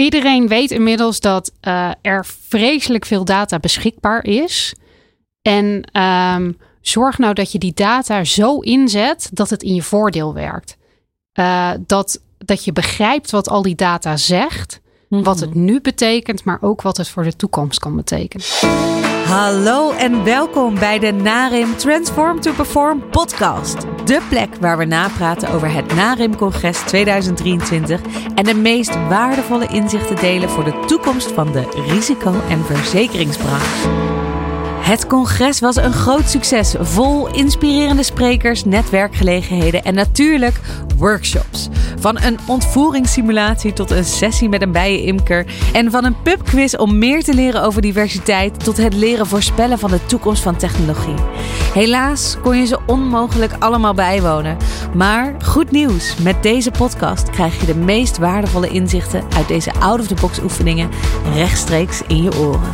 Iedereen 0.00 0.48
weet 0.48 0.70
inmiddels 0.70 1.20
dat 1.20 1.52
uh, 1.62 1.90
er 2.02 2.26
vreselijk 2.48 3.04
veel 3.04 3.24
data 3.24 3.58
beschikbaar 3.58 4.24
is. 4.24 4.74
En 5.42 5.84
um, 6.02 6.58
zorg 6.80 7.18
nou 7.18 7.34
dat 7.34 7.52
je 7.52 7.58
die 7.58 7.72
data 7.74 8.24
zo 8.24 8.58
inzet 8.58 9.30
dat 9.32 9.50
het 9.50 9.62
in 9.62 9.74
je 9.74 9.82
voordeel 9.82 10.34
werkt. 10.34 10.76
Uh, 11.34 11.70
dat, 11.86 12.22
dat 12.38 12.64
je 12.64 12.72
begrijpt 12.72 13.30
wat 13.30 13.48
al 13.48 13.62
die 13.62 13.74
data 13.74 14.16
zegt. 14.16 14.80
Wat 15.08 15.40
het 15.40 15.54
nu 15.54 15.80
betekent, 15.80 16.44
maar 16.44 16.58
ook 16.60 16.82
wat 16.82 16.96
het 16.96 17.08
voor 17.08 17.22
de 17.22 17.36
toekomst 17.36 17.78
kan 17.78 17.96
betekenen. 17.96 18.46
Hallo 19.30 19.92
en 19.92 20.24
welkom 20.24 20.78
bij 20.78 20.98
de 20.98 21.10
NARIM 21.10 21.76
Transform 21.76 22.40
to 22.40 22.52
Perform 22.52 23.08
podcast. 23.10 23.80
De 24.04 24.20
plek 24.28 24.54
waar 24.60 24.78
we 24.78 24.84
napraten 24.84 25.48
over 25.48 25.72
het 25.72 25.94
NARIM 25.94 26.36
Congres 26.36 26.78
2023 26.78 28.00
en 28.34 28.44
de 28.44 28.54
meest 28.54 29.08
waardevolle 29.08 29.66
inzichten 29.66 30.16
delen 30.16 30.48
voor 30.48 30.64
de 30.64 30.84
toekomst 30.86 31.32
van 31.32 31.52
de 31.52 31.84
risico- 31.88 32.42
en 32.48 32.64
verzekeringsbranche. 32.64 33.88
Het 34.80 35.06
congres 35.06 35.60
was 35.60 35.76
een 35.76 35.92
groot 35.92 36.28
succes, 36.28 36.74
vol 36.78 37.34
inspirerende 37.34 38.02
sprekers, 38.02 38.64
netwerkgelegenheden 38.64 39.84
en 39.84 39.94
natuurlijk 39.94 40.60
workshops. 41.00 41.68
Van 41.98 42.20
een 42.20 42.38
ontvoeringssimulatie 42.46 43.72
tot 43.72 43.90
een 43.90 44.04
sessie 44.04 44.48
met 44.48 44.62
een 44.62 44.72
bijenimker 44.72 45.46
en 45.72 45.90
van 45.90 46.04
een 46.04 46.22
pubquiz 46.22 46.74
om 46.74 46.98
meer 46.98 47.22
te 47.22 47.34
leren 47.34 47.62
over 47.62 47.82
diversiteit 47.82 48.64
tot 48.64 48.76
het 48.76 48.94
leren 48.94 49.26
voorspellen 49.26 49.78
van 49.78 49.90
de 49.90 50.06
toekomst 50.06 50.42
van 50.42 50.56
technologie. 50.56 51.14
Helaas 51.74 52.36
kon 52.42 52.56
je 52.56 52.66
ze 52.66 52.78
onmogelijk 52.86 53.52
allemaal 53.58 53.94
bijwonen, 53.94 54.56
maar 54.94 55.34
goed 55.44 55.70
nieuws, 55.70 56.16
met 56.16 56.42
deze 56.42 56.70
podcast 56.70 57.30
krijg 57.30 57.60
je 57.60 57.66
de 57.66 57.76
meest 57.76 58.18
waardevolle 58.18 58.68
inzichten 58.68 59.24
uit 59.36 59.48
deze 59.48 59.72
out-of-the-box 59.72 60.40
oefeningen 60.40 60.90
rechtstreeks 61.34 62.02
in 62.06 62.22
je 62.22 62.38
oren. 62.38 62.70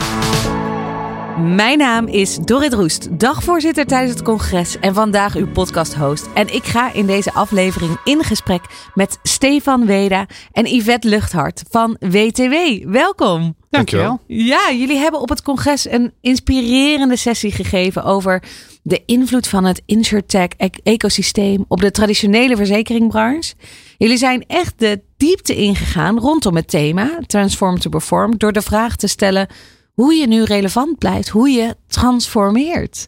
Mijn 1.39 1.79
naam 1.79 2.07
is 2.07 2.37
Dorrit 2.37 2.73
Roest, 2.73 3.19
dagvoorzitter 3.19 3.87
tijdens 3.87 4.13
het 4.13 4.23
congres 4.23 4.79
en 4.79 4.95
vandaag 4.95 5.35
uw 5.35 5.47
podcast-host. 5.49 6.29
En 6.35 6.55
ik 6.55 6.65
ga 6.65 6.93
in 6.93 7.07
deze 7.07 7.33
aflevering 7.33 7.97
in 8.05 8.23
gesprek 8.25 8.63
met 8.95 9.19
Stefan 9.23 9.87
Weda 9.87 10.27
en 10.53 10.67
Yvette 10.67 11.09
Luchthart 11.09 11.63
van 11.71 11.97
WTW. 12.01 12.55
Welkom. 12.85 13.57
Dankjewel. 13.71 14.21
Ja, 14.27 14.73
jullie 14.73 14.97
hebben 14.97 15.21
op 15.21 15.29
het 15.29 15.43
congres 15.43 15.91
een 15.91 16.13
inspirerende 16.21 17.17
sessie 17.17 17.53
gegeven 17.53 18.05
over 18.05 18.43
de 18.83 19.03
invloed 19.07 19.49
van 19.49 19.65
het 19.65 19.83
insurtech-ecosysteem 19.87 21.65
op 21.69 21.81
de 21.81 21.91
traditionele 21.91 22.57
verzekeringbranche. 22.57 23.55
Jullie 23.99 24.17
zijn 24.17 24.45
echt 24.47 24.75
de 24.77 25.01
diepte 25.17 25.57
ingegaan 25.57 26.19
rondom 26.19 26.57
het 26.57 26.69
thema 26.69 27.19
Transform 27.27 27.79
to 27.79 27.91
Perform 27.91 28.39
door 28.39 28.53
de 28.53 28.63
vraag 28.63 28.97
te 28.97 29.07
stellen 29.07 29.49
hoe 29.97 30.15
je 30.15 30.27
nu 30.27 30.43
relevant 30.43 30.99
blijft, 30.99 31.29
hoe 31.29 31.49
je 31.49 31.77
transformeert. 31.87 33.07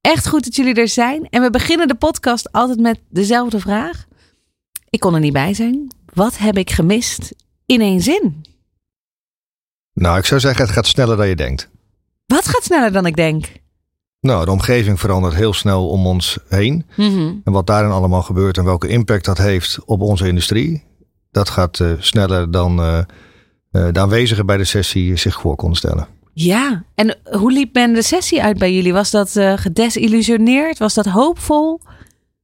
Echt 0.00 0.28
goed 0.28 0.44
dat 0.44 0.56
jullie 0.56 0.74
er 0.74 0.88
zijn. 0.88 1.28
En 1.30 1.42
we 1.42 1.50
beginnen 1.50 1.88
de 1.88 1.94
podcast 1.94 2.52
altijd 2.52 2.80
met 2.80 2.98
dezelfde 3.08 3.60
vraag. 3.60 4.04
Ik 4.88 5.00
kon 5.00 5.14
er 5.14 5.20
niet 5.20 5.32
bij 5.32 5.54
zijn. 5.54 5.94
Wat 6.14 6.38
heb 6.38 6.56
ik 6.56 6.70
gemist 6.70 7.34
in 7.66 7.80
één 7.80 8.00
zin? 8.00 8.44
Nou, 9.92 10.18
ik 10.18 10.24
zou 10.24 10.40
zeggen, 10.40 10.64
het 10.64 10.74
gaat 10.74 10.86
sneller 10.86 11.16
dan 11.16 11.28
je 11.28 11.36
denkt. 11.36 11.68
Wat 12.26 12.48
gaat 12.48 12.64
sneller 12.64 12.92
dan 12.92 13.06
ik 13.06 13.16
denk? 13.16 13.52
Nou, 14.20 14.44
de 14.44 14.50
omgeving 14.50 15.00
verandert 15.00 15.34
heel 15.34 15.52
snel 15.52 15.88
om 15.88 16.06
ons 16.06 16.38
heen. 16.48 16.86
Mhm. 16.96 17.34
En 17.44 17.52
wat 17.52 17.66
daarin 17.66 17.90
allemaal 17.90 18.22
gebeurt 18.22 18.58
en 18.58 18.64
welke 18.64 18.88
impact 18.88 19.24
dat 19.24 19.38
heeft 19.38 19.78
op 19.84 20.00
onze 20.00 20.28
industrie, 20.28 20.84
dat 21.30 21.48
gaat 21.48 21.78
uh, 21.78 21.92
sneller 21.98 22.50
dan 22.50 22.80
uh, 22.80 22.98
uh, 22.98 23.04
de 23.92 24.00
aanwezigen 24.00 24.46
bij 24.46 24.56
de 24.56 24.64
sessie 24.64 25.16
zich 25.16 25.40
voor 25.40 25.56
konden 25.56 25.76
stellen. 25.76 26.20
Ja, 26.32 26.84
en 26.94 27.18
hoe 27.30 27.52
liep 27.52 27.74
men 27.74 27.92
de 27.92 28.02
sessie 28.02 28.42
uit 28.42 28.58
bij 28.58 28.74
jullie? 28.74 28.92
Was 28.92 29.10
dat 29.10 29.36
uh, 29.36 29.52
gedesillusioneerd? 29.56 30.78
Was 30.78 30.94
dat 30.94 31.06
hoopvol? 31.06 31.80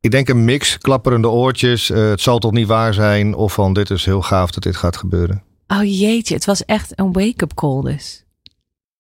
Ik 0.01 0.11
denk 0.11 0.29
een 0.29 0.45
mix, 0.45 0.79
klapperende 0.79 1.29
oortjes. 1.29 1.91
Uh, 1.91 2.09
het 2.09 2.21
zal 2.21 2.39
toch 2.39 2.53
niet 2.53 2.67
waar 2.67 2.95
zijn? 2.95 3.35
Of 3.35 3.53
van 3.53 3.73
dit 3.73 3.91
is 3.91 4.05
heel 4.05 4.23
gaaf 4.23 4.51
dat 4.51 4.63
dit 4.63 4.77
gaat 4.77 4.97
gebeuren. 4.97 5.43
Oh 5.67 5.83
jeetje, 5.83 6.35
het 6.35 6.45
was 6.45 6.65
echt 6.65 6.93
een 6.95 7.13
wake-up 7.13 7.55
call 7.55 7.83
dus. 7.83 8.27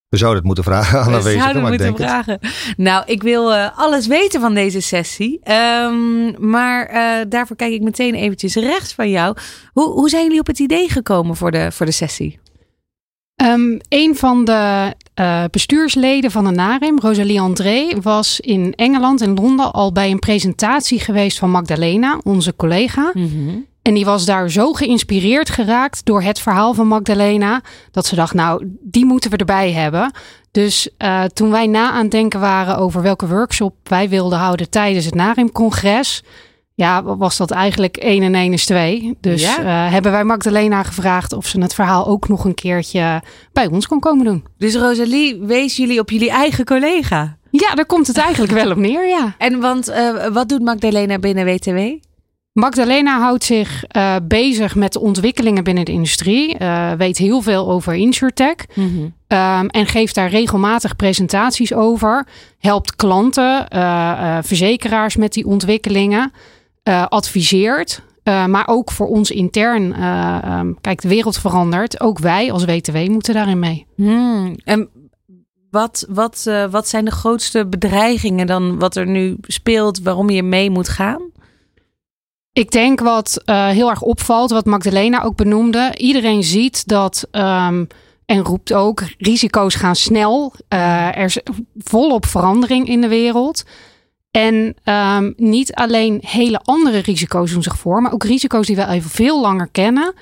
We 0.09 0.17
zouden 0.17 0.39
het 0.39 0.47
moeten 0.47 0.65
vragen 0.65 1.01
aan 1.01 1.23
We 1.23 1.33
zouden 1.33 1.63
maar 1.63 1.71
moeten 1.71 1.97
vragen. 1.97 2.39
Nou, 2.77 3.05
ik 3.07 3.23
wil 3.23 3.53
uh, 3.53 3.79
alles 3.79 4.07
weten 4.07 4.41
van 4.41 4.55
deze 4.55 4.81
sessie. 4.81 5.41
Um, 5.85 6.51
maar 6.51 6.91
uh, 6.93 7.25
daarvoor 7.29 7.57
kijk 7.57 7.73
ik 7.73 7.83
meteen 7.83 8.15
eventjes 8.15 8.55
rechts 8.55 8.95
van 8.95 9.11
jou. 9.11 9.37
Hoe, 9.73 9.91
hoe 9.93 10.09
zijn 10.09 10.23
jullie 10.23 10.41
op 10.41 10.47
het 10.47 10.59
idee 10.59 10.89
gekomen 10.89 11.37
voor 11.37 11.51
de, 11.51 11.73
voor 11.73 11.87
de 11.87 11.93
sessie? 11.93 12.39
Um, 13.47 13.79
een 13.89 14.17
van 14.17 14.45
de 14.45 14.95
uh, 15.21 15.45
bestuursleden 15.51 16.31
van 16.31 16.45
de 16.45 16.51
NARIM, 16.51 16.99
Rosalie 16.99 17.41
André, 17.41 17.89
was 18.03 18.41
in 18.41 18.75
Engeland 18.75 19.21
en 19.21 19.35
Londen 19.35 19.73
al 19.73 19.93
bij 19.93 20.11
een 20.11 20.19
presentatie 20.19 21.01
geweest 21.01 21.39
van 21.39 21.51
Magdalena, 21.51 22.21
onze 22.23 22.57
collega. 22.57 23.11
Mm 23.15 23.29
-hmm. 23.29 23.67
En 23.83 23.95
die 23.95 24.05
was 24.05 24.25
daar 24.25 24.51
zo 24.51 24.73
geïnspireerd 24.73 25.51
geraakt 25.51 26.05
door 26.05 26.23
het 26.23 26.41
verhaal 26.41 26.75
van 26.75 26.87
Magdalena, 26.87 27.63
dat 27.91 28.07
ze 28.07 28.15
dacht, 28.15 28.35
nou, 28.35 28.63
die 28.81 29.05
moeten 29.05 29.31
we 29.31 29.37
erbij 29.37 29.73
hebben. 29.73 30.13
Dus 30.51 30.89
uh, 30.99 31.25
toen 31.25 31.51
wij 31.51 31.67
na 31.67 31.91
aan 31.91 32.03
het 32.03 32.11
denken 32.11 32.41
waren 32.41 32.77
over 32.77 33.03
welke 33.03 33.29
workshop 33.29 33.75
wij 33.83 34.09
wilden 34.09 34.39
houden 34.39 34.71
tijdens 34.71 35.05
het 35.05 35.15
NARIM-congres, 35.15 36.23
ja, 36.79 37.03
was 37.03 37.37
dat 37.37 37.51
eigenlijk 37.51 37.97
1 37.97 38.23
en 38.23 38.35
1 38.35 38.53
is 38.53 38.67
2. 38.67 39.17
Dus 39.21 39.43
Ja. 39.43 39.87
uh, 39.87 39.93
hebben 39.93 40.13
wij 40.13 40.25
Magdalena 40.25 40.83
gevraagd 40.83 41.33
of 41.33 41.47
ze 41.47 41.61
het 41.61 41.75
verhaal 41.75 42.07
ook 42.07 42.29
nog 42.29 42.45
een 42.45 42.55
keertje 42.55 43.23
bij 43.53 43.67
ons 43.67 43.87
kon 43.87 44.01
komen 44.01 44.25
doen. 44.25 44.45
Dus 44.59 44.75
Rosalie 44.75 45.39
wees 45.41 45.77
jullie 45.77 46.01
op 46.01 46.11
jullie 46.11 46.31
eigen 46.31 46.65
collega. 46.65 47.37
Ja, 47.51 47.75
daar 47.75 47.87
komt 47.87 48.07
het 48.07 48.17
eigenlijk 48.17 48.53
wel 48.53 48.71
op 48.71 48.77
neer, 48.77 49.09
ja. 49.09 49.35
En 49.39 49.61
want 49.61 49.89
uh, 49.91 50.27
wat 50.27 50.49
doet 50.49 50.63
Magdalena 50.63 51.19
binnen 51.19 51.45
WTW? 51.45 51.79
Magdalena 52.53 53.21
houdt 53.21 53.45
zich 53.45 53.85
uh, 53.97 54.17
bezig 54.23 54.75
met 54.75 54.93
de 54.93 55.01
ontwikkelingen 55.01 55.65
binnen 55.65 55.85
de 55.85 55.93
industrie. 55.93 56.57
Weet 56.99 57.19
heel 57.19 57.43
veel 57.43 57.71
over 57.71 57.95
insurtech. 57.95 58.55
Mm 58.75 58.85
-hmm. 59.29 59.39
um, 59.39 59.69
en 59.69 59.87
geeft 59.87 60.15
daar 60.15 60.31
regelmatig 60.31 60.97
presentaties 60.97 61.75
over. 61.75 62.27
Helpt 62.59 62.97
klanten, 62.97 63.67
verzekeraars 64.45 65.17
met 65.17 65.33
die 65.33 65.47
ontwikkelingen. 65.47 66.33
Uh, 66.89 67.07
adviseert. 67.07 68.03
Uh, 68.25 68.47
maar 68.47 68.69
ook 68.69 68.91
voor 68.91 69.07
ons 69.07 69.31
intern. 69.31 69.95
Uh, 69.99 70.59
um, 70.59 70.81
kijk, 70.81 71.01
de 71.01 71.09
wereld 71.09 71.39
verandert. 71.39 72.01
Ook 72.01 72.19
wij 72.19 72.53
als 72.53 72.65
WTW 72.65 72.97
moeten 73.09 73.35
daarin 73.35 73.59
mee. 73.59 73.87
Hmm. 73.97 74.57
En 74.65 74.89
wat, 75.71 76.07
wat, 76.09 76.45
uh, 76.49 76.65
wat 76.71 76.89
zijn 76.89 77.05
de 77.05 77.11
grootste 77.11 77.67
bedreigingen 77.67 78.47
dan 78.47 78.79
wat 78.79 78.97
er 78.97 79.07
nu 79.07 79.37
speelt, 79.41 80.01
waarom 80.03 80.31
je 80.31 80.43
mee 80.43 80.71
moet 80.71 80.89
gaan? 80.89 81.23
Ik 82.53 82.71
denk 82.71 83.01
wat 83.01 83.43
heel 83.45 83.91
erg 83.91 84.03
opvalt, 84.03 84.51
wat 84.51 84.67
Magdalena 84.67 85.23
ook 85.23 85.37
benoemde. 85.37 85.95
Iedereen 85.97 86.43
ziet 86.43 86.87
dat. 86.89 87.29
Um, 87.33 87.87
en 88.25 88.43
roept 88.43 88.73
ook, 88.73 89.03
risico's 89.19 89.75
gaan 89.75 89.97
snel. 89.97 90.53
er 90.69 91.25
is 91.25 91.41
volop 91.79 92.27
verandering 92.27 92.89
in 92.89 93.01
de 93.01 93.09
wereld. 93.09 93.65
En 94.31 94.75
um, 94.85 95.35
niet 95.37 95.75
alleen 95.75 96.19
hele 96.27 96.61
andere 96.65 96.99
risico's 96.99 97.53
doen 97.53 97.63
zich 97.63 97.79
voor, 97.79 98.03
maar 98.03 98.13
ook 98.13 98.25
risico's 98.25 98.67
die 98.67 98.77
we 98.77 98.87
even 98.87 99.11
veel 99.11 99.41
langer 99.41 99.69
kennen, 99.73 100.15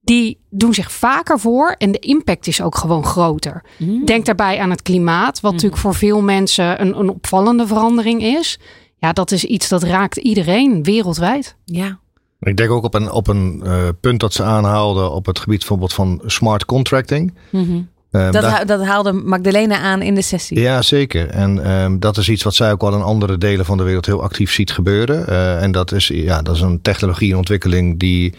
die 0.00 0.38
doen 0.50 0.74
zich 0.74 0.92
vaker 0.92 1.38
voor 1.38 1.74
en 1.78 1.92
de 1.92 1.98
impact 1.98 2.46
is 2.46 2.62
ook 2.62 2.76
gewoon 2.76 3.04
groter. 3.04 3.64
Mm. 3.78 4.04
Denk 4.04 4.24
daarbij 4.24 4.60
aan 4.60 4.70
het 4.70 4.82
klimaat, 4.82 5.40
wat 5.40 5.50
mm. 5.50 5.56
natuurlijk 5.56 5.82
voor 5.82 5.94
veel 5.94 6.22
mensen 6.22 6.80
een, 6.80 6.98
een 6.98 7.08
opvallende 7.08 7.66
verandering 7.66 8.22
is. 8.22 8.58
Ja, 8.98 9.12
dat 9.12 9.30
is 9.30 9.44
iets 9.44 9.68
dat 9.68 9.82
raakt 9.82 10.16
iedereen 10.16 10.82
wereldwijd. 10.82 11.56
Ja. 11.64 11.98
Ik 12.40 12.56
denk 12.56 12.70
ook 12.70 12.84
op 12.84 12.94
een, 12.94 13.10
op 13.10 13.28
een 13.28 13.62
uh, 13.64 13.88
punt 14.00 14.20
dat 14.20 14.32
ze 14.32 14.42
aanhaalden 14.42 15.12
op 15.12 15.26
het 15.26 15.38
gebied 15.38 15.58
bijvoorbeeld 15.58 15.92
van 15.92 16.22
smart 16.26 16.64
contracting. 16.64 17.34
Mm 17.50 17.64
-hmm. 17.64 17.88
Um, 18.10 18.32
dat, 18.32 18.42
daar, 18.42 18.66
dat, 18.66 18.84
haalde 18.84 19.12
Magdalena 19.12 19.78
aan 19.78 20.02
in 20.02 20.14
de 20.14 20.22
sessie. 20.22 20.60
Ja, 20.60 20.82
zeker. 20.82 21.28
En 21.28 21.70
um, 21.70 22.00
dat 22.00 22.16
is 22.16 22.28
iets 22.28 22.42
wat 22.42 22.54
zij 22.54 22.72
ook 22.72 22.82
al 22.82 22.94
in 22.94 23.02
andere 23.02 23.38
delen 23.38 23.64
van 23.64 23.76
de 23.76 23.82
wereld 23.82 24.06
heel 24.06 24.22
actief 24.22 24.52
ziet 24.52 24.72
gebeuren. 24.72 25.24
Uh, 25.28 25.62
en 25.62 25.72
dat 25.72 25.92
is, 25.92 26.08
ja, 26.08 26.42
dat 26.42 26.54
is 26.54 26.60
een 26.60 26.82
technologie 26.82 27.30
en 27.30 27.36
ontwikkeling 27.36 27.98
die, 27.98 28.34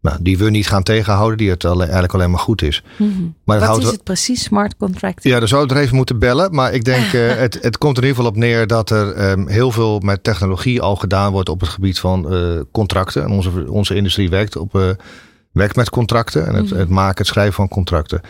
nou, 0.00 0.16
die 0.20 0.38
we 0.38 0.50
niet 0.50 0.68
gaan 0.68 0.82
tegenhouden, 0.82 1.38
die 1.38 1.50
het 1.50 1.64
alle, 1.64 1.82
eigenlijk 1.82 2.14
alleen 2.14 2.30
maar 2.30 2.40
goed 2.40 2.62
is. 2.62 2.82
Mm 2.96 3.12
-hmm. 3.16 3.34
maar 3.44 3.58
wat 3.58 3.68
houdt 3.68 3.84
is 3.84 3.90
het 3.90 4.02
precies, 4.02 4.42
smart 4.42 4.76
contracting? 4.76 5.34
Ja, 5.34 5.38
daar 5.38 5.48
zou 5.48 5.64
ik 5.64 5.70
er 5.70 5.76
even 5.76 5.96
moeten 5.96 6.18
bellen. 6.18 6.54
Maar 6.54 6.72
ik 6.72 6.84
denk, 6.84 7.12
uh, 7.12 7.34
het, 7.44 7.58
het 7.60 7.78
komt 7.78 7.96
er 7.96 8.02
in 8.02 8.08
ieder 8.08 8.24
geval 8.24 8.38
op 8.38 8.44
neer 8.46 8.66
dat 8.66 8.90
er 8.90 9.30
um, 9.30 9.48
heel 9.48 9.70
veel 9.70 9.98
met 9.98 10.24
technologie 10.24 10.80
al 10.80 10.96
gedaan 10.96 11.32
wordt 11.32 11.48
op 11.48 11.60
het 11.60 11.68
gebied 11.68 11.98
van 11.98 12.34
uh, 12.34 12.60
contracten. 12.72 13.22
En 13.22 13.30
onze, 13.30 13.50
onze 13.70 13.94
industrie 13.94 14.30
werkt, 14.30 14.56
op, 14.56 14.96
werkt 15.52 15.76
met 15.76 15.90
contracten 15.90 16.46
en 16.46 16.54
het, 16.54 16.54
Mhm. 16.54 16.62
mm 16.64 16.70
-hmm. 16.70 16.78
het 16.78 16.88
maken, 16.88 17.18
het 17.18 17.26
schrijven 17.26 17.54
van 17.54 17.68
contracten. 17.68 18.20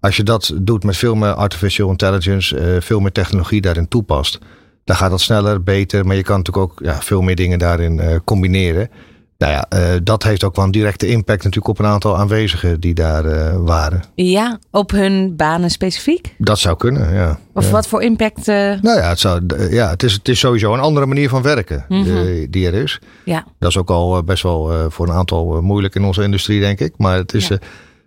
Als 0.00 0.16
je 0.16 0.22
dat 0.22 0.52
doet 0.54 0.84
met 0.84 0.96
veel 0.96 1.14
meer 1.14 1.32
artificial 1.32 1.90
intelligence, 1.90 2.56
uh, 2.56 2.80
veel 2.80 3.00
meer 3.00 3.12
technologie 3.12 3.60
daarin 3.60 3.88
toepast, 3.88 4.38
dan 4.84 4.96
gaat 4.96 5.10
dat 5.10 5.20
sneller, 5.20 5.62
beter. 5.62 6.06
Maar 6.06 6.16
je 6.16 6.22
kan 6.22 6.36
natuurlijk 6.36 6.70
ook 6.70 6.78
ja, 6.82 7.00
veel 7.00 7.20
meer 7.20 7.36
dingen 7.36 7.58
daarin 7.58 7.98
uh, 7.98 8.16
combineren. 8.24 8.90
Nou 9.38 9.52
ja, 9.52 9.66
uh, 9.74 10.00
dat 10.02 10.22
heeft 10.22 10.44
ook 10.44 10.56
wel 10.56 10.64
een 10.64 10.70
directe 10.70 11.06
impact 11.06 11.44
natuurlijk 11.44 11.68
op 11.68 11.78
een 11.78 11.92
aantal 11.92 12.16
aanwezigen 12.16 12.80
die 12.80 12.94
daar 12.94 13.24
uh, 13.24 13.56
waren. 13.56 14.02
Ja, 14.14 14.58
op 14.70 14.90
hun 14.90 15.36
banen 15.36 15.70
specifiek? 15.70 16.34
Dat 16.38 16.58
zou 16.58 16.76
kunnen, 16.76 17.14
ja. 17.14 17.38
Of 17.54 17.64
ja. 17.64 17.70
wat 17.70 17.86
voor 17.86 18.02
impact? 18.02 18.48
Uh... 18.48 18.54
Nou 18.54 18.98
ja, 18.98 19.08
het, 19.08 19.18
zou, 19.18 19.42
ja 19.70 19.90
het, 19.90 20.02
is, 20.02 20.12
het 20.12 20.28
is 20.28 20.38
sowieso 20.38 20.74
een 20.74 20.80
andere 20.80 21.06
manier 21.06 21.28
van 21.28 21.42
werken 21.42 21.84
mm 21.88 22.04
-hmm. 22.04 22.46
die 22.50 22.66
er 22.66 22.74
is. 22.74 23.00
Ja. 23.24 23.44
Dat 23.58 23.68
is 23.68 23.76
ook 23.76 23.90
al 23.90 24.22
best 24.22 24.42
wel 24.42 24.90
voor 24.90 25.08
een 25.08 25.14
aantal 25.14 25.62
moeilijk 25.62 25.94
in 25.94 26.04
onze 26.04 26.22
industrie, 26.22 26.60
denk 26.60 26.80
ik. 26.80 26.94
Maar 26.96 27.16
het, 27.16 27.34
is, 27.34 27.48
ja. 27.48 27.58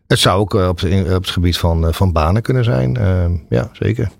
Het 0.08 0.20
zou 0.20 0.40
ook 0.40 0.54
op, 0.54 0.82
in, 0.82 1.04
op 1.04 1.22
het 1.22 1.30
gebied 1.30 1.58
van, 1.58 1.94
van 1.94 2.12
banen 2.12 2.42
kunnen 2.42 2.64
zijn. 2.64 2.98
ja, 3.50 3.70
zeker. 3.74 4.12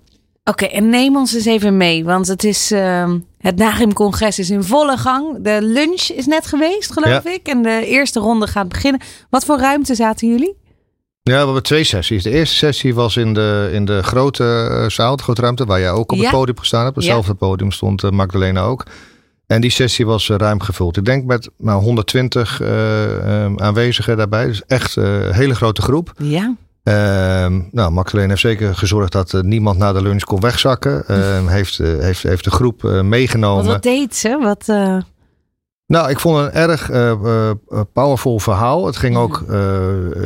Oké, 0.46 0.64
okay, 0.64 0.76
en 0.76 0.88
neem 0.88 1.16
ons 1.16 1.34
eens 1.34 1.44
even 1.44 1.76
mee, 1.76 2.04
want 2.04 2.26
het 2.26 2.44
is 2.44 2.72
uh, 2.72 3.12
het 3.38 3.56
NAGIM-congres 3.56 4.38
is 4.38 4.50
in 4.50 4.62
volle 4.62 4.96
gang. 4.96 5.38
De 5.40 5.58
lunch 5.62 6.02
is 6.02 6.26
net 6.26 6.46
geweest, 6.46 6.92
geloof 6.92 7.24
ja. 7.24 7.30
ik, 7.30 7.46
en 7.48 7.62
de 7.62 7.86
eerste 7.86 8.20
ronde 8.20 8.46
gaat 8.46 8.68
beginnen. 8.68 9.00
Wat 9.30 9.44
voor 9.44 9.58
ruimte 9.58 9.94
zaten 9.94 10.28
jullie? 10.28 10.56
Ja, 11.22 11.38
we 11.38 11.44
hebben 11.44 11.62
twee 11.62 11.84
sessies. 11.84 12.22
De 12.22 12.30
eerste 12.30 12.56
sessie 12.56 12.94
was 12.94 13.16
in 13.16 13.34
de, 13.34 13.70
in 13.72 13.84
de 13.84 14.02
grote 14.02 14.68
uh, 14.70 14.88
zaal, 14.88 15.16
de 15.16 15.22
grote 15.22 15.40
ruimte, 15.40 15.64
waar 15.64 15.80
jij 15.80 15.90
ook 15.90 16.12
op 16.12 16.18
ja. 16.18 16.22
het 16.22 16.32
podium 16.32 16.58
gestaan 16.58 16.84
hebt. 16.84 16.96
Op 16.96 17.02
hetzelfde 17.02 17.32
ja. 17.32 17.46
podium 17.46 17.70
stond 17.70 18.10
Magdalena 18.10 18.62
ook. 18.62 18.84
En 19.54 19.60
die 19.60 19.70
sessie 19.70 20.06
was 20.06 20.28
uh, 20.28 20.36
ruim 20.36 20.60
gevuld. 20.60 20.96
Ik 20.96 21.04
denk 21.04 21.24
met 21.24 21.50
nou, 21.58 21.82
120 21.82 22.62
aanwezigen 23.56 24.16
daarbij. 24.16 24.46
Dus 24.46 24.62
echt 24.66 24.96
een 24.96 25.32
hele 25.32 25.54
grote 25.54 25.82
groep. 25.82 26.12
Ja. 26.16 26.54
Uh, 26.84 27.46
nou, 27.70 27.90
Magdalena 27.90 28.28
heeft 28.28 28.40
zeker 28.40 28.74
gezorgd 28.74 29.12
dat 29.12 29.32
uh, 29.32 29.40
niemand 29.40 29.78
na 29.78 29.92
de 29.92 30.02
lunch 30.02 30.22
kon 30.22 30.40
wegzakken. 30.40 31.04
Uh, 31.10 31.46
heeft, 31.46 31.78
heeft, 31.78 32.22
heeft 32.22 32.44
de 32.44 32.50
groep 32.50 32.84
eh, 32.84 33.00
meegenomen. 33.00 33.64
Wat, 33.64 33.72
wat 33.72 33.82
deed 33.82 34.16
ze? 34.16 34.38
Wat, 34.42 34.64
Nou, 35.86 36.10
ik 36.10 36.20
vond 36.20 36.38
het 36.38 36.54
een 36.54 36.60
erg 36.60 36.90
powerful 37.92 38.38
verhaal. 38.38 38.86
Het 38.86 38.96
ging 38.96 39.16
ook 39.16 39.44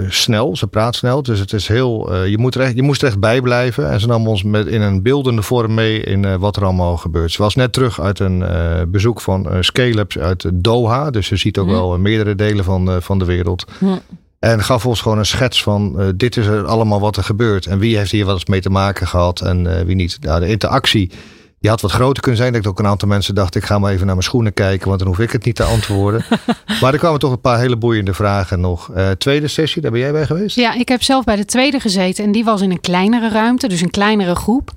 snel. 0.09 0.57
Ze 0.57 0.67
praat 0.67 0.95
snel. 0.95 1.23
Dus 1.23 1.39
het 1.39 1.53
is 1.53 1.69
heel. 1.69 2.25
je, 2.25 2.39
moet 2.39 2.55
er 2.55 2.61
echt, 2.61 2.75
je 2.75 2.83
moest 2.83 3.03
er 3.03 3.09
echt 3.09 3.21
bij 3.21 3.41
blijven. 3.41 3.91
En 3.91 4.01
ze 4.01 4.07
nam 4.07 4.29
ons 4.29 4.43
met, 4.43 4.67
in 4.67 4.81
een 4.81 5.03
beeldende 5.03 5.43
vorm 5.43 5.75
mee 5.75 6.01
in 6.01 6.39
wat 6.39 6.57
er 6.57 6.65
allemaal 6.65 6.97
gebeurt. 6.97 7.33
Ze 7.33 7.43
was 7.43 7.55
net 7.55 7.73
terug 7.73 8.01
uit 8.01 8.19
een 8.19 8.45
bezoek 8.89 9.21
van 9.21 9.49
Scale-ups 9.61 10.19
uit 10.19 10.51
Doha. 10.55 11.11
Dus 11.11 11.27
ze 11.27 11.37
ziet 11.37 11.59
ook 11.59 11.67
mm. 11.67 11.73
wel 11.73 11.99
meerdere 11.99 12.35
delen 12.35 12.65
van, 12.65 13.03
van 13.03 13.19
de 13.19 13.25
wereld. 13.25 13.65
Mm. 13.79 14.01
En 14.39 14.63
gaf 14.63 14.87
ons 14.87 15.01
gewoon 15.01 15.19
een 15.19 15.27
schets 15.27 15.63
van 15.63 15.95
uh, 15.99 16.07
dit 16.17 16.37
is 16.37 16.47
er 16.47 16.65
allemaal 16.65 17.01
wat 17.01 17.17
er 17.17 17.25
gebeurt. 17.25 17.67
En 17.67 17.79
wie 17.79 17.97
heeft 17.97 18.11
hier 18.11 18.25
wat 18.25 18.49
mee 18.49 18.61
te 18.61 18.71
maken 18.71 19.07
gehad 19.07 19.41
en 19.41 19.65
uh, 19.65 19.81
wie 19.81 19.95
niet. 19.95 20.19
Nou, 20.21 20.41
de 20.41 20.49
interactie 20.49 21.11
die 21.61 21.71
had 21.71 21.81
wat 21.81 21.91
groter 21.91 22.23
kunnen 22.23 22.41
zijn. 22.41 22.55
Ik 22.55 22.63
denk 22.63 22.75
ook 22.75 22.85
een 22.85 22.91
aantal 22.91 23.09
mensen 23.09 23.35
dachten 23.35 23.61
ik 23.61 23.67
ga 23.67 23.79
maar 23.79 23.93
even 23.93 24.07
naar 24.07 24.15
mijn 24.15 24.27
schoenen 24.27 24.55
kijken. 24.55 24.89
Want 24.89 24.99
dan 24.99 25.09
hoef 25.09 25.19
ik 25.19 25.31
het 25.31 25.45
niet 25.45 25.57
te 25.57 25.63
antwoorden. 25.63 26.25
maar 26.81 26.93
er 26.93 26.99
kwamen 26.99 27.21
toch 27.21 27.33
een 27.33 27.41
paar 27.41 27.59
hele 27.59 27.77
boeiende 27.77 28.15
vragen 28.15 28.61
nog. 28.61 28.91
Uh, 28.97 29.11
tweede 29.11 29.49
sessie, 29.49 29.83
daar 29.83 29.91
ben 29.91 30.01
jij 30.01 30.13
bij 30.13 30.27
geweest? 30.27 30.57
Ja, 30.57 30.75
ik 30.75 30.89
heb 30.89 31.03
zelf 31.03 31.25
bij 31.25 31.37
de 31.37 31.45
tweede 31.45 31.81
gezeten. 31.81 32.25
En 32.25 32.33
die 32.33 32.45
was 32.45 32.61
in 32.61 32.71
een 32.71 32.81
kleinere 32.81 33.29
ruimte. 33.29 33.69
Dus 33.69 33.81
een 33.81 33.91
kleinere 33.91 34.35
groep. 34.35 34.73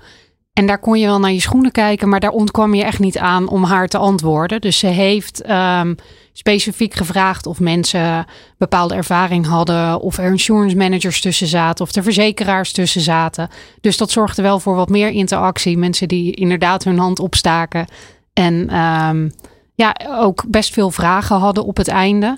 En 0.62 0.68
daar 0.68 0.80
kon 0.80 1.00
je 1.00 1.06
wel 1.06 1.20
naar 1.20 1.32
je 1.32 1.42
schoenen 1.42 1.72
kijken. 1.72 2.10
Maar 2.10 2.20
daar 2.20 2.32
ontkwam 2.32 2.74
je 2.74 2.84
echt 2.84 3.00
niet 3.00 3.18
aan 3.18 3.50
om 3.50 3.64
haar 3.64 3.88
te 3.88 3.98
antwoorden. 3.98 4.62
Dus 4.62 4.80
ze 4.80 4.88
heeft... 4.88 5.50
Um, 5.50 5.96
specifiek 6.34 6.94
gevraagd 6.94 7.46
of 7.46 7.60
mensen 7.60 8.26
bepaalde 8.58 8.96
ervaring 8.96 9.46
hadden, 9.46 10.00
of 10.00 10.18
er 10.18 10.32
insurance 10.32 10.76
managers 10.76 11.22
tussen 11.22 11.48
zaten, 11.48 11.86
of 11.86 11.96
er 11.96 12.04
verzekeraars 12.04 12.72
tussen 12.72 13.02
zaten. 13.02 13.50
Dus 13.82 13.98
dat 13.98 14.12
zorgde 14.12 14.42
wel 14.42 14.60
voor 14.60 14.76
wat 14.76 14.90
meer 14.90 15.10
interactie. 15.10 15.78
Mensen 15.78 16.08
die 16.08 16.36
inderdaad 16.36 16.84
hun 16.84 16.98
hand 16.98 17.20
opstaken 17.20 17.86
en 18.34 18.78
um, 18.78 19.32
ja, 19.76 19.96
ook 20.20 20.44
best 20.48 20.74
veel 20.74 20.92
vragen 20.92 21.38
hadden 21.38 21.66
op 21.66 21.78
het 21.78 21.88
einde. 21.88 22.38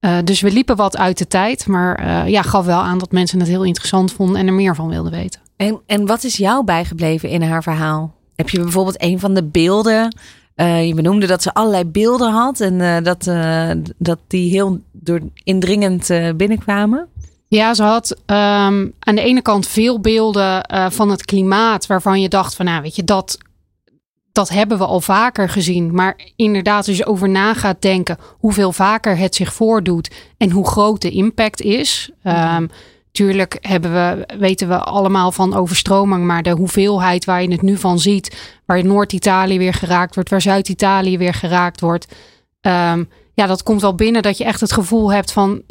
Uh, 0.00 0.18
dus 0.24 0.40
we 0.40 0.50
liepen 0.50 0.76
wat 0.76 0.96
uit 0.96 1.18
de 1.18 1.26
tijd, 1.26 1.66
maar 1.66 2.04
uh, 2.04 2.28
ja, 2.28 2.42
gaf 2.42 2.64
wel 2.64 2.80
aan 2.80 2.98
dat 2.98 3.12
mensen 3.12 3.38
het 3.38 3.48
heel 3.48 3.64
interessant 3.64 4.12
vonden 4.12 4.36
en 4.40 4.46
er 4.46 4.52
meer 4.52 4.74
van 4.74 4.88
wilden 4.88 5.12
weten. 5.12 5.47
En, 5.58 5.80
en 5.86 6.06
wat 6.06 6.24
is 6.24 6.36
jou 6.36 6.64
bijgebleven 6.64 7.28
in 7.28 7.42
haar 7.42 7.62
verhaal? 7.62 8.14
Heb 8.36 8.48
je 8.48 8.60
bijvoorbeeld 8.62 9.02
een 9.02 9.18
van 9.18 9.34
de 9.34 9.44
beelden 9.44 10.16
uh, 10.56 10.86
je 10.86 10.94
benoemde 10.94 11.26
dat 11.26 11.42
ze 11.42 11.54
allerlei 11.54 11.84
beelden 11.84 12.30
had 12.30 12.60
en 12.60 12.74
uh, 12.74 12.96
dat, 13.02 13.26
uh, 13.26 13.70
dat 13.98 14.18
die 14.26 14.50
heel 14.50 14.80
door 14.92 15.20
indringend 15.44 16.10
binnenkwamen. 16.36 17.08
Ja, 17.48 17.74
ze 17.74 17.82
had 17.82 18.10
um, 18.10 18.92
aan 18.98 19.14
de 19.14 19.20
ene 19.20 19.42
kant 19.42 19.66
veel 19.66 20.00
beelden 20.00 20.68
van 20.92 21.10
het 21.10 21.24
klimaat 21.24 21.86
waarvan 21.86 22.20
je 22.20 22.28
dacht 22.28 22.54
van 22.54 22.64
nou 22.64 22.82
weet 22.82 22.96
je 22.96 23.04
dat, 23.04 23.38
dat 24.32 24.48
hebben 24.48 24.78
we 24.78 24.84
al 24.84 25.00
vaker 25.00 25.48
gezien. 25.48 25.94
Maar 25.94 26.20
inderdaad 26.36 26.88
als 26.88 26.96
je 26.96 27.06
over 27.06 27.28
na 27.28 27.54
gaat 27.54 27.82
denken 27.82 28.18
hoeveel 28.38 28.72
vaker 28.72 29.16
het 29.16 29.34
zich 29.34 29.52
voordoet 29.52 30.10
en 30.36 30.50
hoe 30.50 30.66
groot 30.66 31.02
de 31.02 31.10
impact 31.10 31.60
is. 31.60 32.10
Um, 32.24 32.70
Tuurlijk 33.18 33.58
hebben 33.60 33.92
we, 33.92 34.36
weten 34.38 34.68
we 34.68 34.78
allemaal 34.78 35.32
van 35.32 35.54
overstroming, 35.54 36.24
maar 36.24 36.42
de 36.42 36.50
hoeveelheid 36.50 37.24
waar 37.24 37.42
je 37.42 37.50
het 37.50 37.62
nu 37.62 37.76
van 37.76 37.98
ziet, 37.98 38.58
waar 38.66 38.84
Noord-Italië 38.84 39.58
weer 39.58 39.74
geraakt 39.74 40.14
wordt, 40.14 40.30
waar 40.30 40.40
Zuid-Italië 40.40 41.18
weer 41.18 41.34
geraakt 41.34 41.80
wordt, 41.80 42.06
um, 42.60 43.08
ja, 43.34 43.46
dat 43.46 43.62
komt 43.62 43.80
wel 43.80 43.94
binnen 43.94 44.22
dat 44.22 44.38
je 44.38 44.44
echt 44.44 44.60
het 44.60 44.72
gevoel 44.72 45.12
hebt 45.12 45.32
van, 45.32 45.62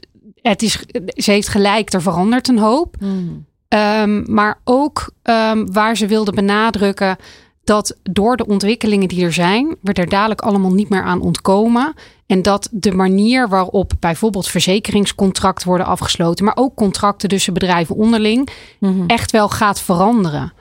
het 0.41 0.61
is, 0.61 0.83
ze 1.15 1.31
heeft 1.31 1.47
gelijk, 1.47 1.93
er 1.93 2.01
verandert 2.01 2.47
een 2.47 2.59
hoop. 2.59 2.95
Mm. 2.99 3.45
Um, 3.67 4.23
maar 4.33 4.59
ook 4.63 5.11
um, 5.23 5.73
waar 5.73 5.97
ze 5.97 6.07
wilde 6.07 6.31
benadrukken 6.31 7.17
dat 7.67 7.97
door 8.03 8.37
de 8.37 8.45
ontwikkelingen 8.45 9.07
die 9.07 9.25
er 9.25 9.33
zijn, 9.33 9.75
we 9.81 9.93
er 9.93 10.09
dadelijk 10.09 10.41
allemaal 10.41 10.73
niet 10.73 10.89
meer 10.89 11.03
aan 11.03 11.21
ontkomen. 11.21 11.93
En 12.25 12.41
dat 12.41 12.69
de 12.71 12.91
manier 12.91 13.49
waarop 13.49 13.91
bijvoorbeeld 13.99 14.47
verzekeringscontracten 14.47 15.67
worden 15.67 15.87
afgesloten, 15.87 16.45
maar 16.45 16.57
ook 16.57 16.75
contracten 16.75 17.29
tussen 17.29 17.53
bedrijven 17.53 17.95
onderling, 17.95 18.49
mm 18.79 18.97
-hmm. 18.97 19.07
echt 19.07 19.31
wel 19.31 19.49
gaat 19.49 19.81
veranderen. 19.81 20.53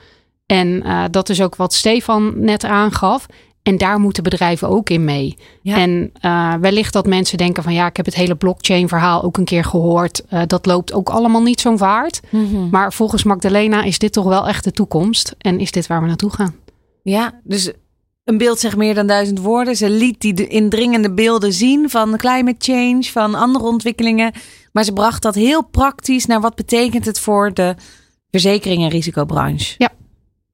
En 0.45 0.67
uh, 0.67 1.03
dat 1.11 1.29
is 1.29 1.41
ook 1.41 1.55
wat 1.55 1.73
Stefan 1.73 2.33
net 2.35 2.63
aangaf. 2.63 3.25
En 3.63 3.77
daar 3.77 3.99
moeten 3.99 4.23
bedrijven 4.23 4.69
ook 4.69 4.89
in 4.89 5.03
mee. 5.03 5.37
Ja. 5.61 5.77
En 5.77 6.11
uh, 6.21 6.53
wellicht 6.53 6.93
dat 6.93 7.07
mensen 7.07 7.37
denken 7.37 7.63
van 7.63 7.73
ja, 7.73 7.87
ik 7.87 7.97
heb 7.97 8.05
het 8.05 8.15
hele 8.15 8.35
blockchain 8.35 8.87
verhaal 8.87 9.23
ook 9.23 9.37
een 9.37 9.45
keer 9.45 9.63
gehoord. 9.63 10.23
Uh, 10.33 10.41
dat 10.47 10.65
loopt 10.65 10.93
ook 10.93 11.09
allemaal 11.09 11.41
niet 11.41 11.61
zo'n 11.61 11.77
vaart. 11.77 12.19
Mm 12.29 12.47
-hmm. 12.49 12.67
Maar 12.71 12.93
volgens 12.93 13.23
Magdalena 13.23 13.83
is 13.83 13.99
dit 13.99 14.13
toch 14.13 14.25
wel 14.25 14.47
echt 14.47 14.63
de 14.63 14.71
toekomst. 14.71 15.35
En 15.37 15.59
is 15.59 15.71
dit 15.71 15.87
waar 15.87 16.01
we 16.01 16.07
naartoe 16.07 16.31
gaan. 16.31 16.55
Ja, 17.09 17.39
dus 17.43 17.71
een 18.23 18.37
beeld 18.37 18.59
zegt 18.59 18.75
meer 18.75 18.95
dan 18.95 19.07
duizend 19.07 19.39
woorden. 19.39 19.75
Ze 19.75 19.89
liet 19.89 20.21
die 20.21 20.47
indringende 20.47 21.13
beelden 21.13 21.53
zien 21.53 21.89
van 21.89 22.17
climate 22.17 22.71
change, 22.71 23.03
van 23.03 23.35
andere 23.35 23.65
ontwikkelingen. 23.65 24.31
Maar 24.71 24.83
ze 24.83 24.93
bracht 24.93 25.21
dat 25.21 25.35
heel 25.35 25.65
praktisch 25.65 26.25
naar 26.25 26.41
wat 26.41 26.55
betekent 26.55 27.05
het 27.05 27.19
voor 27.19 27.53
de 27.53 27.75
verzekering- 28.31 28.83
en 28.83 28.89
risicobranche. 28.89 29.75
Ja. 29.77 29.89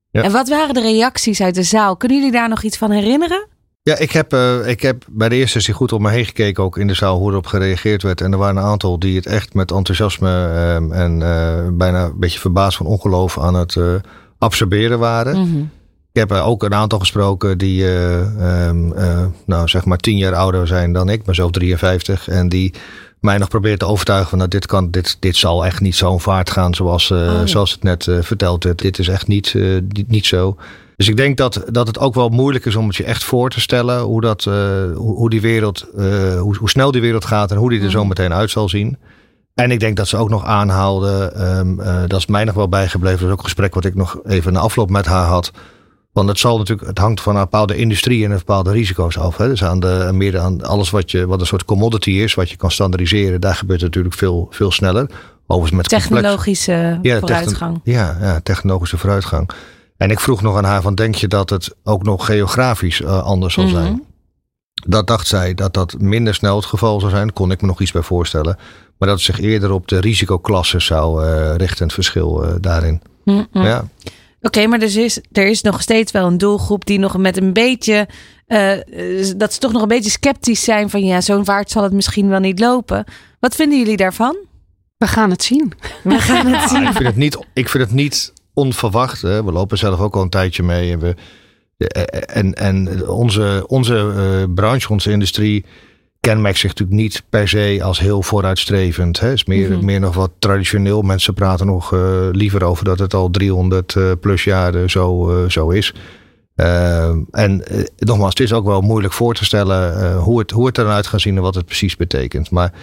ja. 0.09 0.23
En 0.23 0.31
wat 0.31 0.49
waren 0.49 0.73
de 0.73 0.81
reacties 0.81 1.41
uit 1.41 1.55
de 1.55 1.63
zaal? 1.63 1.97
Kunnen 1.97 2.17
jullie 2.17 2.31
daar 2.31 2.49
nog 2.49 2.63
iets 2.63 2.77
van 2.77 2.91
herinneren? 2.91 3.47
Ja, 3.83 3.97
ik 3.97 4.11
heb, 4.11 4.33
uh, 4.33 4.67
ik 4.67 4.81
heb 4.81 5.05
bij 5.09 5.29
de 5.29 5.35
eerste 5.35 5.51
sessie 5.51 5.73
goed 5.73 5.91
om 5.91 6.01
me 6.01 6.09
heen 6.09 6.25
gekeken, 6.25 6.63
ook 6.63 6.77
in 6.77 6.87
de 6.87 6.93
zaal, 6.93 7.17
hoe 7.17 7.31
erop 7.31 7.45
gereageerd 7.45 8.03
werd. 8.03 8.21
En 8.21 8.31
er 8.31 8.37
waren 8.37 8.57
een 8.57 8.63
aantal 8.63 8.99
die 8.99 9.15
het 9.15 9.25
echt 9.25 9.53
met 9.53 9.71
enthousiasme 9.71 10.29
uh, 10.29 10.75
en 10.75 11.19
uh, 11.19 11.77
bijna 11.77 12.03
een 12.03 12.19
beetje 12.19 12.39
verbaasd 12.39 12.77
van 12.77 12.85
ongeloof 12.85 13.39
aan 13.39 13.53
het 13.53 13.77
absorberen 14.37 14.99
waren. 14.99 15.37
Mm 15.37 15.51
-hmm. 15.51 15.71
Ik 16.13 16.19
heb 16.19 16.31
ook 16.31 16.63
een 16.63 16.73
aantal 16.73 16.99
gesproken 16.99 17.57
die 17.57 17.83
uh, 17.83 18.67
um, 18.67 18.93
uh, 18.97 19.25
nou, 19.45 19.67
zeg 19.67 19.85
maar 19.85 19.97
tien 19.97 20.17
jaar 20.17 20.35
ouder 20.35 20.67
zijn 20.67 20.93
dan 20.93 21.09
ik. 21.09 21.23
Ben 21.23 21.35
zelf 21.35 21.51
53. 21.51 22.27
En 22.27 22.49
die 22.49 22.73
mij 23.19 23.37
nog 23.37 23.47
probeert 23.47 23.79
te 23.79 23.85
overtuigen 23.85 24.29
van 24.29 24.37
nou, 24.37 24.49
dit, 24.49 24.65
kan, 24.65 24.91
dit, 24.91 25.17
dit 25.19 25.35
zal 25.35 25.65
echt 25.65 25.81
niet 25.81 25.95
zo'n 25.95 26.19
vaart 26.19 26.49
gaan 26.49 26.73
zoals, 26.73 27.09
uh, 27.09 27.17
oh, 27.17 27.25
ja. 27.25 27.45
zoals 27.45 27.71
het 27.71 27.83
net 27.83 28.07
verteld 28.21 28.63
werd. 28.63 28.81
Dit 28.81 28.99
is 28.99 29.07
echt 29.07 29.27
niet, 29.27 29.55
niet 30.07 30.25
zo. 30.25 30.57
Dus 30.95 31.07
ik 31.07 31.17
denk 31.17 31.37
dat, 31.37 31.63
dat 31.71 31.87
het 31.87 31.99
ook 31.99 32.13
wel 32.13 32.29
moeilijk 32.29 32.65
is 32.65 32.75
om 32.75 32.87
het 32.87 32.95
je 32.95 33.03
echt 33.03 33.23
voor 33.23 33.49
te 33.49 33.61
stellen 33.61 34.01
hoe, 34.01 34.21
dat, 34.21 34.43
hoe, 34.43 34.93
hoe 34.95 35.29
die 35.29 35.41
wereld, 35.41 35.85
hoe, 35.95 36.55
hoe 36.59 36.69
snel 36.69 36.91
die 36.91 37.01
wereld 37.01 37.25
gaat 37.25 37.51
en 37.51 37.57
hoe 37.57 37.69
die 37.69 37.81
er 37.81 37.91
zo 37.91 38.05
meteen 38.05 38.33
uit 38.33 38.51
zal 38.51 38.69
zien. 38.69 38.97
En 39.53 39.71
ik 39.71 39.79
denk 39.79 39.97
dat 39.97 40.07
ze 40.07 40.17
ook 40.17 40.29
nog 40.29 40.45
aanhaalden, 40.45 41.47
um, 41.57 41.77
dat 42.07 42.19
is 42.19 42.25
mij 42.25 42.43
nog 42.43 42.55
wel 42.55 42.69
bijgebleven, 42.69 43.19
dat 43.19 43.27
is 43.27 43.33
ook 43.33 43.37
een 43.37 43.45
gesprek 43.45 43.73
wat 43.73 43.85
ik 43.85 43.95
nog 43.95 44.19
even 44.25 44.53
na 44.53 44.59
afloop 44.59 44.89
met 44.89 45.05
haar 45.05 45.27
had. 45.27 45.51
Want 46.13 46.29
het 46.29 46.39
zal 46.39 46.57
natuurlijk, 46.57 46.87
het 46.87 46.97
hangt 46.97 47.21
van 47.21 47.35
een 47.35 47.41
bepaalde 47.41 47.75
industrie 47.75 48.25
en 48.25 48.31
een 48.31 48.37
bepaalde 48.37 48.71
risico's 48.71 49.17
af. 49.17 49.37
Hè. 49.37 49.47
Dus 49.47 49.63
aan 49.63 49.79
de, 49.79 50.09
meer 50.13 50.39
aan 50.39 50.61
alles 50.61 50.89
wat 50.89 51.11
je, 51.11 51.27
wat 51.27 51.39
een 51.39 51.45
soort 51.45 51.65
commodity 51.65 52.11
is, 52.11 52.33
wat 52.33 52.49
je 52.49 52.55
kan 52.55 52.71
standaardiseren, 52.71 53.41
daar 53.41 53.55
gebeurt 53.55 53.81
het 53.81 53.89
natuurlijk 53.89 54.15
veel, 54.15 54.47
veel 54.49 54.71
sneller. 54.71 55.09
Overigens 55.47 55.81
met 55.81 55.89
technologische 56.01 56.99
ja, 57.01 57.19
vooruitgang. 57.19 57.79
Techn 57.83 57.97
ja, 57.97 58.17
ja, 58.21 58.39
technologische 58.43 58.97
vooruitgang. 58.97 59.49
En 59.97 60.09
ik 60.09 60.19
vroeg 60.19 60.41
nog 60.41 60.57
aan 60.57 60.63
haar 60.63 60.81
van, 60.81 60.95
denk 60.95 61.15
je 61.15 61.27
dat 61.27 61.49
het 61.49 61.75
ook 61.83 62.03
nog 62.03 62.25
geografisch 62.25 62.99
uh, 62.99 63.23
anders 63.23 63.53
zal 63.53 63.63
Mhm. 63.63 63.73
zijn? 63.73 63.91
Mm 63.91 63.91
-hmm. 63.91 64.11
Dat 64.87 65.07
dacht 65.07 65.27
zij 65.27 65.53
dat 65.53 65.73
dat 65.73 65.95
minder 65.99 66.33
snel 66.33 66.55
het 66.55 66.65
geval 66.65 66.99
zou 66.99 67.11
zijn. 67.11 67.33
Kon 67.33 67.51
ik 67.51 67.61
me 67.61 67.67
nog 67.67 67.81
iets 67.81 67.91
bij 67.91 68.01
voorstellen. 68.01 68.57
Maar 68.97 69.07
dat 69.09 69.17
het 69.17 69.25
zich 69.35 69.39
eerder 69.39 69.71
op 69.71 69.87
de 69.87 69.99
risicoklassen 69.99 70.81
zou 70.81 71.25
uh, 71.25 71.55
richten, 71.55 71.85
het 71.85 71.93
verschil 71.93 72.43
uh, 72.45 72.51
daarin. 72.59 73.01
Mm 73.23 73.47
-hmm. 73.51 73.63
Ja. 73.63 73.87
Oké, 74.43 74.57
okay, 74.57 74.65
maar 74.69 74.79
dus 74.79 74.95
is, 74.95 75.19
er 75.31 75.47
is 75.47 75.61
nog 75.61 75.81
steeds 75.81 76.11
wel 76.11 76.27
een 76.27 76.37
doelgroep 76.37 76.85
die 76.85 76.99
nog 76.99 77.17
met 77.17 77.37
een 77.37 77.53
beetje 77.53 78.07
eh, 78.47 78.71
dat 79.37 79.53
ze 79.53 79.59
toch 79.59 79.71
nog 79.71 79.81
een 79.81 79.87
beetje 79.87 80.09
sceptisch 80.09 80.63
zijn 80.63 80.89
van 80.89 81.03
ja, 81.03 81.21
zo'n 81.21 81.45
vaart 81.45 81.71
zal 81.71 81.83
het 81.83 81.93
misschien 81.93 82.27
wel 82.27 82.39
niet 82.39 82.59
lopen. 82.59 83.05
Wat 83.39 83.55
vinden 83.55 83.77
jullie 83.79 83.97
daarvan? 83.97 84.37
We 84.97 85.07
gaan 85.07 85.29
het 85.29 85.43
zien. 85.43 85.73
We 86.03 86.19
gaan 86.19 86.47
het 86.47 86.69
zien. 86.71 86.83
ik, 86.83 86.91
vind 86.91 87.05
het 87.05 87.15
niet, 87.15 87.37
ik 87.53 87.69
vind 87.69 87.83
het 87.83 87.93
niet 87.93 88.33
onverwacht. 88.53 89.21
Hè. 89.21 89.43
We 89.43 89.51
lopen 89.51 89.77
zelf 89.77 89.99
ook 89.99 90.15
al 90.15 90.21
een 90.21 90.29
tijdje 90.29 90.63
mee. 90.63 90.91
En, 90.91 90.99
we, 90.99 91.15
en, 92.25 92.53
en 92.53 93.07
onze, 93.09 93.63
onze 93.67 94.49
branche, 94.55 94.91
onze 94.91 95.11
industrie 95.11 95.65
kenmerkt 96.29 96.57
zich 96.57 96.69
natuurlijk 96.69 97.01
niet 97.01 97.23
per 97.29 97.47
se 97.47 97.79
als 97.83 97.99
heel 97.99 98.21
vooruitstrevend. 98.21 99.19
Het 99.19 99.33
is 99.33 99.45
meer, 99.45 99.71
mhm. 99.71 99.85
meer 99.85 99.99
nog 99.99 100.15
wat 100.15 100.31
traditioneel. 100.39 101.01
Mensen 101.01 101.33
praten 101.33 101.65
nog 101.65 101.93
uh, 101.93 102.27
liever 102.31 102.63
over 102.63 102.85
dat 102.85 102.99
het 102.99 103.13
al 103.13 103.29
300 103.29 103.95
uh, 103.95 104.11
plus 104.19 104.43
jaar 104.43 104.89
zo, 104.89 105.31
uh, 105.31 105.49
zo 105.49 105.69
is. 105.69 105.93
en 107.31 107.63
nogmaals, 107.97 108.29
het 108.29 108.39
is 108.39 108.53
ook 108.53 108.65
wel 108.65 108.81
moeilijk 108.81 109.13
voor 109.13 109.33
te 109.33 109.45
stellen 109.45 110.15
hoe, 110.15 110.39
het, 110.39 110.51
hoe 110.51 110.65
het 110.65 110.77
eruit 110.77 111.07
gaat 111.07 111.21
zien 111.21 111.35
en 111.35 111.41
wat 111.41 111.55
het 111.55 111.65
precies 111.65 111.95
betekent. 111.95 112.51
Maar 112.51 112.73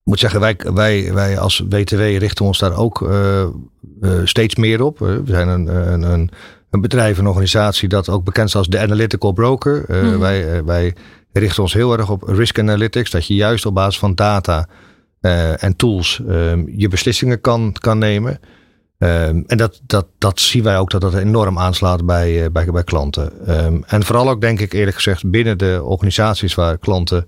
ik 0.00 0.04
moet 0.04 0.18
zeggen, 0.18 0.40
wij, 0.40 0.56
wij, 0.74 1.12
wij 1.12 1.38
als 1.38 1.64
WTW 1.68 2.00
richten 2.00 2.44
ons 2.44 2.58
daar 2.58 2.76
ook 2.76 3.10
steeds 4.24 4.54
meer 4.54 4.82
op. 4.82 4.98
We 4.98 5.22
zijn 5.24 5.48
een, 5.48 5.92
een, 5.92 6.02
een, 6.02 6.30
een 6.70 6.80
bedrijf, 6.80 7.18
een 7.18 7.26
organisatie 7.26 7.88
dat 7.88 8.08
ook 8.08 8.24
bekend 8.24 8.48
is 8.48 8.56
als 8.56 8.68
de 8.68 8.78
Analytical 8.80 9.32
Broker. 9.32 9.84
Mhm. 9.88 10.18
wij, 10.18 10.64
wij 10.64 10.94
richten 11.32 11.62
ons 11.62 11.72
heel 11.72 11.98
erg 11.98 12.10
op 12.10 12.22
risk 12.22 12.58
analytics. 12.58 13.10
Dat 13.10 13.26
je 13.26 13.34
juist 13.34 13.66
op 13.66 13.74
basis 13.74 13.98
van 13.98 14.14
data 14.14 14.68
uh, 15.20 15.62
en 15.62 15.76
tools 15.76 16.20
um, 16.28 16.72
je 16.76 16.88
beslissingen 16.88 17.40
kan, 17.40 17.72
kan 17.80 17.98
nemen. 17.98 18.40
Um, 18.98 19.44
en 19.46 19.56
dat, 19.56 19.80
dat, 19.86 20.06
dat 20.18 20.40
zien 20.40 20.62
wij 20.62 20.78
ook 20.78 20.90
dat 20.90 21.00
dat 21.00 21.14
enorm 21.14 21.58
aanslaat 21.58 22.06
bij, 22.06 22.42
uh, 22.44 22.50
bij, 22.52 22.66
bij 22.66 22.84
klanten. 22.84 23.32
Um, 23.64 23.84
en 23.86 24.04
vooral 24.04 24.30
ook 24.30 24.40
denk 24.40 24.60
ik 24.60 24.72
eerlijk 24.72 24.96
gezegd 24.96 25.30
binnen 25.30 25.58
de 25.58 25.80
organisaties 25.84 26.54
waar 26.54 26.78
klanten 26.78 27.26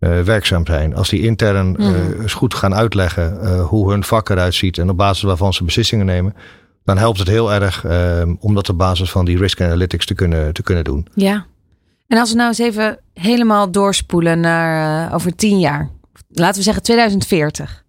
uh, 0.00 0.20
werkzaam 0.20 0.66
zijn. 0.66 0.94
Als 0.94 1.08
die 1.08 1.22
intern 1.22 1.66
mm. 1.66 2.20
eens 2.20 2.34
goed 2.34 2.54
gaan 2.54 2.74
uitleggen 2.74 3.58
hoe 3.60 3.90
hun 3.90 4.04
vak 4.04 4.28
eruit 4.28 4.54
ziet 4.54 4.78
en 4.78 4.90
op 4.90 4.96
basis 4.96 5.22
waarvan 5.22 5.52
ze 5.52 5.64
beslissingen 5.64 6.06
nemen. 6.06 6.34
Dan 6.84 6.98
helpt 6.98 7.18
het 7.18 7.28
heel 7.28 7.52
erg 7.52 7.84
om 8.38 8.54
dat 8.54 8.68
op 8.68 8.78
basis 8.78 9.10
van 9.10 9.24
die 9.24 9.38
risk 9.38 9.60
analytics 9.60 10.06
te 10.06 10.14
kunnen, 10.14 10.52
te 10.52 10.62
kunnen 10.62 10.84
doen. 10.84 11.06
Ja, 11.14 11.46
en 12.06 12.18
als 12.18 12.30
we 12.30 12.36
nou 12.36 12.48
eens 12.48 12.58
even 12.58 12.98
helemaal 13.12 13.70
doorspoelen 13.70 14.40
naar 14.40 15.06
uh, 15.08 15.14
over 15.14 15.34
tien 15.36 15.58
jaar. 15.58 15.90
Laten 16.28 16.56
we 16.56 16.62
zeggen 16.62 16.82
2040. 16.82 17.84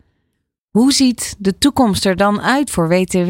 Hoe 0.69 0.93
ziet 0.93 1.35
de 1.37 1.57
toekomst 1.57 2.05
er 2.05 2.15
dan 2.15 2.41
uit 2.41 2.69
voor 2.69 2.87
WTW? 2.87 3.29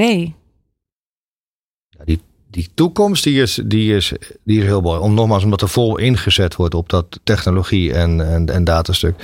Die, 2.03 2.21
die 2.49 2.69
toekomst 2.73 3.23
die 3.23 3.41
is, 3.41 3.61
die, 3.65 3.95
is, 3.95 4.13
die 4.43 4.59
is 4.59 4.65
heel 4.65 4.81
mooi. 4.81 4.99
Om, 4.99 5.13
nogmaals, 5.13 5.43
omdat 5.43 5.61
er 5.61 5.69
vol 5.69 5.97
ingezet 5.97 6.55
wordt 6.55 6.73
op 6.73 6.89
dat 6.89 7.19
technologie 7.23 7.93
en, 7.93 8.33
en, 8.33 8.49
en 8.49 8.63
datastuk. 8.63 9.15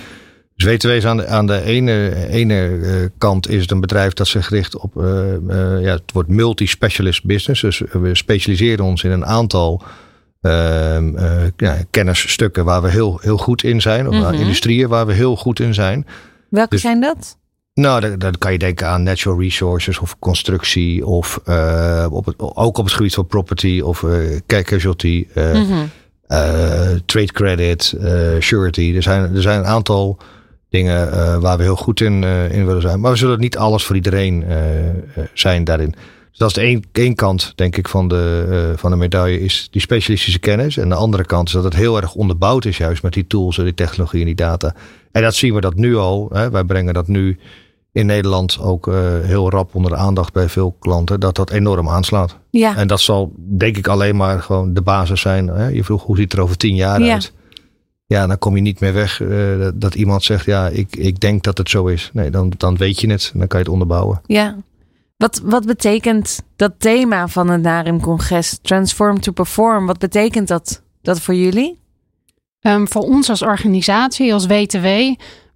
Dus 0.55 0.65
WTW 0.65 0.89
is 0.89 1.05
aan 1.05 1.17
de, 1.17 1.27
aan 1.27 1.47
de 1.47 1.61
ene, 1.61 2.27
ene 2.27 2.69
uh, 2.69 3.05
kant 3.17 3.49
is 3.49 3.61
het 3.61 3.71
een 3.71 3.81
bedrijf 3.81 4.13
dat 4.13 4.27
zich 4.27 4.49
richt 4.49 4.77
op 4.77 4.95
uh, 4.95 5.03
ja, 5.81 5.91
het 5.91 6.11
wordt 6.13 6.29
multi-specialist 6.29 7.25
business. 7.25 7.61
Dus 7.61 7.81
we 7.91 8.15
specialiseren 8.15 8.85
ons 8.85 9.03
in 9.03 9.11
een 9.11 9.25
aantal 9.25 9.83
uh, 10.41 11.47
ja, 11.57 11.77
kennisstukken 11.89 12.65
waar 12.65 12.81
we 12.81 12.89
heel, 12.89 13.19
heel 13.21 13.37
goed 13.37 13.63
in 13.63 13.81
zijn. 13.81 14.07
Of 14.07 14.15
mm 14.15 14.31
industrieën 14.31 14.87
waar 14.87 15.05
we 15.05 15.13
heel 15.13 15.35
goed 15.35 15.59
in 15.59 15.73
zijn. 15.73 16.07
Welke 16.49 16.69
dus 16.69 16.81
zijn 16.81 17.01
dat? 17.01 17.37
Nou, 17.73 18.17
dan, 18.17 18.37
kan 18.37 18.51
je 18.51 18.57
denken 18.57 18.87
aan 18.87 19.03
natural 19.03 19.39
resources 19.39 19.99
of 19.99 20.19
constructie. 20.19 21.05
Of 21.05 21.41
uh, 21.45 22.07
op 22.09 22.25
het, 22.25 22.35
ook 22.37 22.77
op 22.77 22.85
het 22.85 22.93
gebied 22.93 23.13
van 23.13 23.27
property 23.27 23.81
of 23.83 24.01
uh, 24.01 24.39
casualty. 24.47 25.27
Mm 25.33 25.89
trade 27.05 27.31
credit, 27.31 27.95
surety. 28.39 28.93
Er 28.95 29.03
zijn, 29.03 29.35
er 29.35 29.41
zijn 29.41 29.59
een 29.59 29.65
aantal 29.65 30.17
dingen 30.69 31.09
waar 31.41 31.57
we 31.57 31.63
heel 31.63 31.75
goed 31.75 32.01
in, 32.01 32.23
in 32.23 32.65
willen 32.65 32.81
zijn. 32.81 32.99
Maar 32.99 33.11
we 33.11 33.17
zullen 33.17 33.39
niet 33.39 33.57
alles 33.57 33.83
voor 33.83 33.95
iedereen 33.95 34.45
zijn 35.33 35.63
daarin. 35.63 35.95
Dus 36.31 36.39
dat 36.39 36.49
is 36.49 36.55
de 36.55 36.61
één, 36.61 36.83
één 36.91 37.15
kant, 37.15 37.53
denk 37.55 37.77
ik, 37.77 37.87
van 37.87 38.07
de, 38.07 38.47
uh, 38.49 38.77
van 38.77 38.91
de 38.91 38.97
medaille, 38.97 39.39
is 39.39 39.67
die 39.71 39.81
specialistische 39.81 40.39
kennis. 40.39 40.77
En 40.77 40.89
de 40.89 40.95
andere 40.95 41.25
kant 41.25 41.47
is 41.47 41.53
dat 41.53 41.63
het 41.63 41.75
heel 41.75 41.97
erg 41.97 42.13
onderbouwd 42.13 42.65
is, 42.65 42.77
juist 42.77 43.03
met 43.03 43.13
die 43.13 43.27
tools 43.27 43.57
en 43.57 43.63
die 43.63 43.73
technologie 43.73 44.19
en 44.19 44.25
die 44.25 44.35
data. 44.35 44.75
En 45.11 45.21
dat 45.21 45.35
zien 45.35 45.53
we 45.53 45.61
dat 45.61 45.75
nu 45.75 45.95
al. 45.95 46.29
Hè. 46.33 46.49
Wij 46.49 46.63
brengen 46.63 46.93
dat 46.93 47.07
nu 47.07 47.39
in 47.91 48.05
Nederland 48.05 48.59
ook 48.59 48.87
uh, 48.87 48.95
heel 49.21 49.49
rap 49.49 49.75
onder 49.75 49.91
de 49.91 49.97
aandacht 49.97 50.33
bij 50.33 50.49
veel 50.49 50.75
klanten, 50.79 51.19
dat 51.19 51.35
dat 51.35 51.51
enorm 51.51 51.89
aanslaat. 51.89 52.37
Ja. 52.49 52.77
En 52.77 52.87
dat 52.87 52.99
zal, 52.99 53.33
denk 53.37 53.77
ik, 53.77 53.87
alleen 53.87 54.15
maar 54.15 54.41
gewoon 54.41 54.73
de 54.73 54.81
basis 54.81 55.21
zijn. 55.21 55.47
Hè. 55.47 55.67
Je 55.67 55.83
vroeg 55.83 56.03
hoe 56.03 56.15
ziet 56.15 56.31
het 56.31 56.39
er 56.39 56.43
over 56.43 56.57
tien 56.57 56.75
jaar 56.75 57.01
ja. 57.01 57.13
uit? 57.13 57.33
Ja, 58.05 58.27
dan 58.27 58.37
kom 58.37 58.55
je 58.55 58.61
niet 58.61 58.79
meer 58.79 58.93
weg 58.93 59.19
uh, 59.19 59.67
dat 59.73 59.95
iemand 59.95 60.23
zegt, 60.23 60.45
ja, 60.45 60.67
ik, 60.67 60.95
ik 60.95 61.19
denk 61.19 61.43
dat 61.43 61.57
het 61.57 61.69
zo 61.69 61.85
is. 61.85 62.09
Nee, 62.13 62.29
dan, 62.29 62.51
dan 62.57 62.77
weet 62.77 63.01
je 63.01 63.09
het 63.09 63.31
dan 63.35 63.47
kan 63.47 63.59
je 63.59 63.65
het 63.65 63.73
onderbouwen. 63.73 64.21
Ja, 64.25 64.57
wat, 65.21 65.41
wat 65.43 65.65
betekent 65.65 66.41
dat 66.55 66.71
thema 66.77 67.27
van 67.27 67.49
het 67.49 67.61
NARIM-congres, 67.61 68.59
Transform 68.61 69.19
to 69.19 69.31
Perform, 69.31 69.85
wat 69.85 69.97
betekent 69.97 70.47
dat, 70.47 70.81
dat 71.01 71.19
voor 71.19 71.35
jullie? 71.35 71.79
Um, 72.61 72.87
voor 72.87 73.01
ons 73.01 73.29
als 73.29 73.41
organisatie, 73.41 74.33
als 74.33 74.45
WTW, 74.45 74.87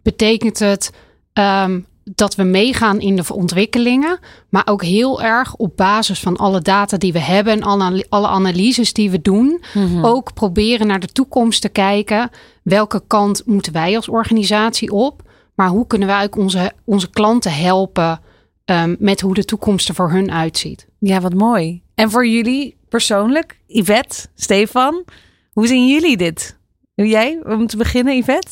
betekent 0.03 0.59
het 0.59 0.91
um, 1.33 1.85
dat 2.03 2.35
we 2.35 2.43
meegaan 2.43 2.99
in 2.99 3.15
de 3.15 3.33
ontwikkelingen, 3.33 4.19
maar 4.49 4.67
ook 4.67 4.83
heel 4.83 5.21
erg 5.21 5.55
op 5.55 5.77
basis 5.77 6.19
van 6.19 6.37
alle 6.37 6.61
data 6.61 6.97
die 6.97 7.13
we 7.13 7.19
hebben 7.19 7.53
en 7.53 7.63
alle, 7.63 8.05
alle 8.09 8.27
analyses 8.27 8.93
die 8.93 9.09
we 9.09 9.21
doen, 9.21 9.63
mm-hmm. 9.73 10.05
ook 10.05 10.33
proberen 10.33 10.87
naar 10.87 10.99
de 10.99 11.07
toekomst 11.07 11.61
te 11.61 11.69
kijken. 11.69 12.29
Welke 12.63 13.03
kant 13.07 13.41
moeten 13.45 13.73
wij 13.73 13.95
als 13.95 14.09
organisatie 14.09 14.91
op? 14.91 15.21
Maar 15.55 15.69
hoe 15.69 15.87
kunnen 15.87 16.07
wij 16.07 16.23
ook 16.23 16.37
onze, 16.37 16.71
onze 16.83 17.09
klanten 17.09 17.53
helpen 17.53 18.19
um, 18.65 18.95
met 18.99 19.21
hoe 19.21 19.33
de 19.33 19.45
toekomst 19.45 19.89
er 19.89 19.95
voor 19.95 20.11
hun 20.11 20.31
uitziet. 20.31 20.87
Ja, 20.99 21.21
wat 21.21 21.33
mooi. 21.33 21.81
En 21.95 22.11
voor 22.11 22.27
jullie 22.27 22.77
persoonlijk, 22.89 23.59
Yvette, 23.67 24.27
Stefan, 24.35 25.03
hoe 25.51 25.67
zien 25.67 25.87
jullie 25.87 26.17
dit? 26.17 26.57
Jij, 26.93 27.39
om 27.43 27.67
te 27.67 27.77
beginnen, 27.77 28.17
Yvette? 28.17 28.51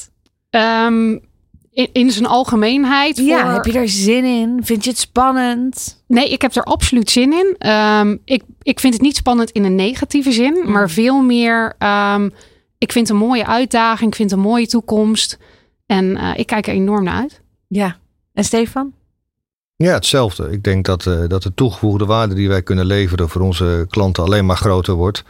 Um, 0.49 1.21
in, 1.71 1.89
in, 1.93 2.11
zijn 2.11 2.25
algemeenheid. 2.25 3.17
Ja, 3.17 3.53
heb 3.53 3.65
je 3.65 3.79
er 3.79 3.89
zin 3.89 4.23
in? 4.23 4.59
Vind 4.63 4.83
je 4.83 4.89
het 4.89 4.99
spannend? 4.99 6.03
Nee, 6.07 6.29
ik 6.29 6.41
heb 6.41 6.55
er 6.55 6.63
absoluut 6.63 7.11
zin 7.11 7.33
in. 7.33 7.69
Um, 7.69 8.21
ik, 8.25 8.43
ik 8.61 8.79
vind 8.79 8.93
het 8.93 9.01
niet 9.01 9.15
spannend 9.15 9.51
in 9.51 9.63
een 9.63 9.75
negatieve 9.75 10.31
zin, 10.31 10.53
mm. 10.53 10.71
maar 10.71 10.89
veel 10.89 11.21
meer. 11.21 11.75
Um, 11.79 12.31
ik 12.77 12.91
vind 12.91 13.07
het 13.07 13.17
een 13.17 13.25
mooie 13.27 13.45
uitdaging, 13.45 14.09
ik 14.09 14.15
vind 14.15 14.31
een 14.31 14.39
mooie 14.39 14.67
toekomst. 14.67 15.37
En 15.85 16.05
uh, 16.05 16.31
ik 16.35 16.47
kijk 16.47 16.67
er 16.67 16.73
enorm 16.73 17.03
naar 17.03 17.21
uit. 17.21 17.41
Ja. 17.67 17.97
En 18.33 18.43
Stefan? 18.43 18.93
Ja, 19.75 19.93
hetzelfde. 19.93 20.51
Ik 20.51 20.63
denk 20.63 20.85
dat, 20.85 21.05
uh, 21.05 21.27
dat 21.27 21.43
de 21.43 21.53
toegevoegde 21.53 22.05
waarde 22.05 22.35
die 22.35 22.47
wij 22.47 22.61
kunnen 22.61 22.85
leveren 22.85 23.29
voor 23.29 23.41
onze 23.41 23.85
klanten 23.89 24.23
alleen 24.23 24.45
maar 24.45 24.57
groter 24.57 24.93
wordt. 24.93 25.23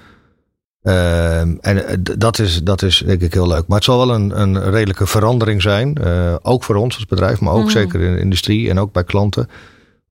Uh, 0.83 1.39
en 1.39 1.61
uh, 1.61 1.83
dat, 2.17 2.39
is, 2.39 2.63
dat 2.63 2.81
is 2.81 3.03
denk 3.05 3.21
ik 3.21 3.33
heel 3.33 3.47
leuk. 3.47 3.67
Maar 3.67 3.77
het 3.77 3.85
zal 3.85 3.97
wel 3.97 4.15
een, 4.15 4.41
een 4.41 4.71
redelijke 4.71 5.07
verandering 5.07 5.61
zijn. 5.61 5.97
Uh, 6.03 6.35
ook 6.41 6.63
voor 6.63 6.75
ons 6.75 6.95
als 6.95 7.05
bedrijf, 7.05 7.39
maar 7.39 7.53
ook 7.53 7.63
mm. 7.63 7.69
zeker 7.69 8.01
in 8.01 8.13
de 8.13 8.19
industrie 8.19 8.69
en 8.69 8.79
ook 8.79 8.91
bij 8.91 9.03
klanten. 9.03 9.49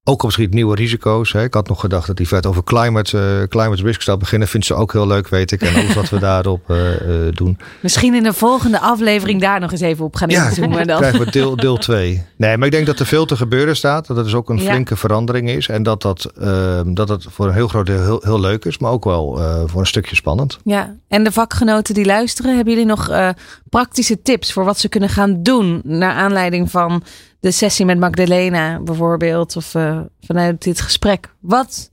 Ook 0.05 0.23
op 0.23 0.35
het 0.35 0.55
nieuwe 0.55 0.75
risico's. 0.75 1.33
Hè. 1.33 1.43
Ik 1.43 1.55
had 1.55 1.69
nog 1.69 1.81
gedacht 1.81 2.07
dat 2.07 2.17
die 2.17 2.29
vet 2.29 2.47
over 2.47 2.65
climate, 2.65 3.39
uh, 3.41 3.49
climate 3.49 3.83
risk 3.83 4.03
zou 4.03 4.19
beginnen. 4.19 4.49
Vindt 4.49 4.67
ze 4.67 4.75
ook 4.75 4.93
heel 4.93 5.07
leuk, 5.07 5.29
weet 5.29 5.53
ik. 5.53 5.63
En 5.63 5.75
alles 5.75 5.95
wat 5.95 6.09
we 6.09 6.19
daarop 6.31 6.71
uh, 6.71 7.01
uh, 7.01 7.33
doen. 7.33 7.59
Misschien 7.81 8.15
in 8.15 8.23
de 8.23 8.33
volgende 8.33 8.81
aflevering 8.81 9.41
daar 9.41 9.61
nog 9.61 9.73
eens 9.73 9.81
even 9.81 10.05
op 10.05 10.17
gaan 10.17 10.29
ja, 10.29 10.49
inzoomen. 10.49 10.87
Dan. 10.87 10.97
krijgen 10.97 11.25
we 11.25 11.31
deel, 11.31 11.57
deel 11.57 11.77
2. 11.77 12.25
Nee, 12.37 12.57
maar 12.57 12.67
ik 12.67 12.73
denk 12.73 12.87
dat 12.87 12.99
er 12.99 13.07
veel 13.07 13.25
te 13.25 13.37
gebeuren 13.37 13.77
staat. 13.77 14.07
Dat 14.07 14.17
het 14.17 14.25
dus 14.25 14.35
ook 14.35 14.51
een 14.51 14.59
ja. 14.59 14.71
flinke 14.71 14.97
verandering 14.97 15.51
is. 15.51 15.69
En 15.69 15.83
dat 15.83 16.03
dat, 16.03 16.25
ehm, 16.25 16.95
dat 16.95 17.09
het 17.09 17.27
voor 17.29 17.47
een 17.47 17.55
heel 17.55 17.69
groot 17.69 17.87
deel 17.87 18.03
heel, 18.03 18.21
heel 18.25 18.41
leuk 18.41 18.65
is. 18.65 18.79
Maar 18.79 18.91
ook 18.91 19.05
wel 19.05 19.41
voor 19.67 19.81
een 19.81 19.87
stukje 19.87 20.17
spannend. 20.17 20.59
Ja, 20.65 20.95
en 21.09 21.25
de 21.25 21.33
vakgenoten 21.33 21.95
die 21.95 22.05
luisteren. 22.05 22.55
Hebben 22.55 22.73
jullie 22.73 22.89
nog 22.89 23.33
praktische 23.69 24.23
tips 24.23 24.53
voor 24.53 24.65
wat 24.65 24.79
ze 24.79 24.89
kunnen 24.89 25.09
gaan 25.09 25.43
doen? 25.43 25.81
Naar 25.85 26.15
aanleiding 26.15 26.71
van 26.71 27.03
de 27.43 27.51
sessie 27.51 27.85
met 27.85 27.99
Magdalena 27.99 28.81
bijvoorbeeld, 28.81 29.57
of 29.57 29.75
uh, 29.75 30.01
vanuit 30.21 30.63
dit 30.63 30.81
gesprek. 30.81 31.35
Wat, 31.41 31.91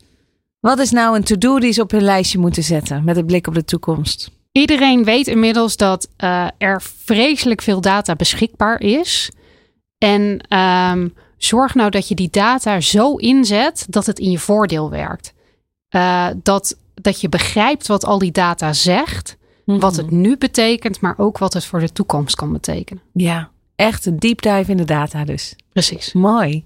wat 0.59 0.79
is 0.79 0.91
nou 0.91 1.15
een 1.15 1.23
to-do 1.23 1.59
die 1.59 1.71
ze 1.71 1.81
op 1.81 1.91
hun 1.91 2.01
lijstje 2.01 2.39
moeten 2.39 2.63
zetten 2.63 3.03
met 3.03 3.17
een 3.17 3.25
blik 3.25 3.47
op 3.47 3.53
de 3.53 3.63
toekomst? 3.63 4.31
Iedereen 4.51 5.03
weet 5.03 5.27
inmiddels 5.27 5.77
dat 5.77 6.09
uh, 6.23 6.47
er 6.57 6.81
vreselijk 6.81 7.61
veel 7.61 7.81
data 7.81 8.15
beschikbaar 8.15 8.81
is. 8.81 9.31
En 9.97 10.41
um, 10.57 11.13
zorg 11.37 11.75
nou 11.75 11.89
dat 11.89 12.07
je 12.07 12.15
die 12.15 12.29
data 12.31 12.79
zo 12.79 13.15
inzet 13.15 13.85
dat 13.89 14.05
het 14.05 14.19
in 14.19 14.31
je 14.31 14.39
voordeel 14.39 14.89
werkt. 14.89 15.33
Uh, 15.95 16.27
dat, 16.43 16.77
dat 16.93 17.21
je 17.21 17.29
begrijpt 17.29 17.87
wat 17.87 18.05
al 18.05 18.19
die 18.19 18.31
data 18.31 18.73
zegt, 18.73 19.37
wat 19.65 19.95
het 19.95 20.11
nu 20.11 20.37
betekent, 20.37 21.01
maar 21.01 21.17
ook 21.17 21.37
wat 21.37 21.53
het 21.53 21.65
voor 21.65 21.79
de 21.79 21.91
toekomst 21.91 22.35
kan 22.35 22.51
betekenen. 22.51 23.03
Ja, 23.13 23.49
Echt 23.79 24.05
een 24.05 24.17
deep 24.17 24.41
dive 24.41 24.71
in 24.71 24.77
de 24.77 24.83
data 24.83 25.25
dus. 25.25 25.55
Precies. 25.73 26.13
Mooi. 26.13 26.65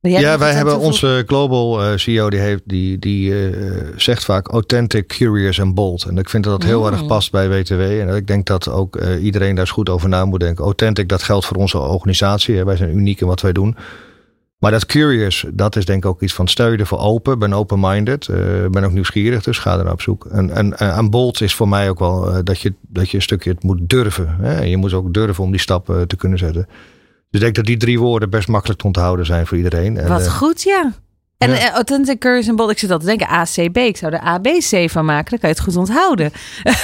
ja, 0.00 0.38
wij 0.38 0.52
hebben 0.52 0.78
onze 0.78 1.24
global 1.26 1.82
uh, 1.82 1.96
CEO, 1.96 2.30
die, 2.30 2.40
heeft, 2.40 2.62
die, 2.64 2.98
die 2.98 3.30
uh, 3.30 3.86
zegt 3.96 4.24
vaak 4.24 4.48
authentic, 4.48 5.06
curious 5.06 5.58
en 5.58 5.74
bold. 5.74 6.04
En 6.04 6.18
ik 6.18 6.28
vind 6.28 6.44
dat 6.44 6.60
dat 6.60 6.68
heel 6.68 6.80
mm. 6.80 6.86
erg 6.86 7.06
past 7.06 7.30
bij 7.30 7.48
WTW. 7.48 7.80
En 7.80 8.16
ik 8.16 8.26
denk 8.26 8.46
dat 8.46 8.68
ook 8.68 8.96
uh, 8.96 9.24
iedereen 9.24 9.50
daar 9.50 9.58
eens 9.64 9.70
goed 9.70 9.88
over 9.88 10.08
na 10.08 10.24
moet 10.24 10.40
denken. 10.40 10.64
Authentic, 10.64 11.08
dat 11.08 11.22
geldt 11.22 11.46
voor 11.46 11.56
onze 11.56 11.78
organisatie. 11.78 12.56
Hè. 12.56 12.64
Wij 12.64 12.76
zijn 12.76 12.96
uniek 12.96 13.20
in 13.20 13.26
wat 13.26 13.40
wij 13.40 13.52
doen. 13.52 13.76
Maar 14.66 14.74
dat 14.74 14.86
curious, 14.86 15.44
dat 15.52 15.76
is 15.76 15.84
denk 15.84 16.04
ik 16.04 16.10
ook 16.10 16.22
iets 16.22 16.34
van 16.34 16.48
stel 16.48 16.70
je 16.70 16.76
ervoor 16.76 16.98
open. 16.98 17.38
Ben 17.38 17.52
open-minded. 17.52 18.26
ben 18.70 18.84
ook 18.84 18.92
nieuwsgierig, 18.92 19.42
dus 19.42 19.58
ga 19.58 19.78
er 19.78 19.92
op 19.92 20.02
zoek. 20.02 20.24
En, 20.24 20.50
en, 20.50 20.78
en 20.78 21.10
bold 21.10 21.40
is 21.40 21.54
voor 21.54 21.68
mij 21.68 21.88
ook 21.88 21.98
wel 21.98 22.44
dat, 22.44 22.60
je, 22.60 22.74
dat 22.80 23.10
je 23.10 23.16
een 23.16 23.22
stukje 23.22 23.50
het 23.50 23.62
moet 23.62 23.78
durven. 23.82 24.36
Hè. 24.40 24.62
Je 24.62 24.76
moet 24.76 24.92
ook 24.92 25.14
durven 25.14 25.44
om 25.44 25.50
die 25.50 25.60
stappen 25.60 26.08
te 26.08 26.16
kunnen 26.16 26.38
zetten. 26.38 26.66
Dus 26.66 26.74
ik 27.30 27.40
denk 27.40 27.54
dat 27.54 27.64
die 27.64 27.76
drie 27.76 27.98
woorden 27.98 28.30
best 28.30 28.48
makkelijk 28.48 28.80
te 28.80 28.86
onthouden 28.86 29.26
zijn 29.26 29.46
voor 29.46 29.56
iedereen. 29.56 29.96
En, 29.96 30.08
Wat 30.08 30.20
uh, 30.20 30.26
goed, 30.26 30.62
ja. 30.62 30.92
En 31.38 31.50
ja. 31.50 31.72
Authentic 31.72 32.24
en 32.24 32.56
Bold, 32.56 32.70
ik 32.70 32.78
zit 32.78 32.90
al 32.90 32.98
te 32.98 33.06
denken 33.06 33.28
ACB. 33.28 33.76
Ik 33.76 33.96
zou 33.96 34.12
er 34.12 34.20
ABC 34.20 34.90
van 34.90 35.04
maken, 35.04 35.30
dan 35.30 35.38
kan 35.38 35.48
je 35.48 35.54
het 35.54 35.60
goed 35.60 35.76
onthouden. 35.76 36.32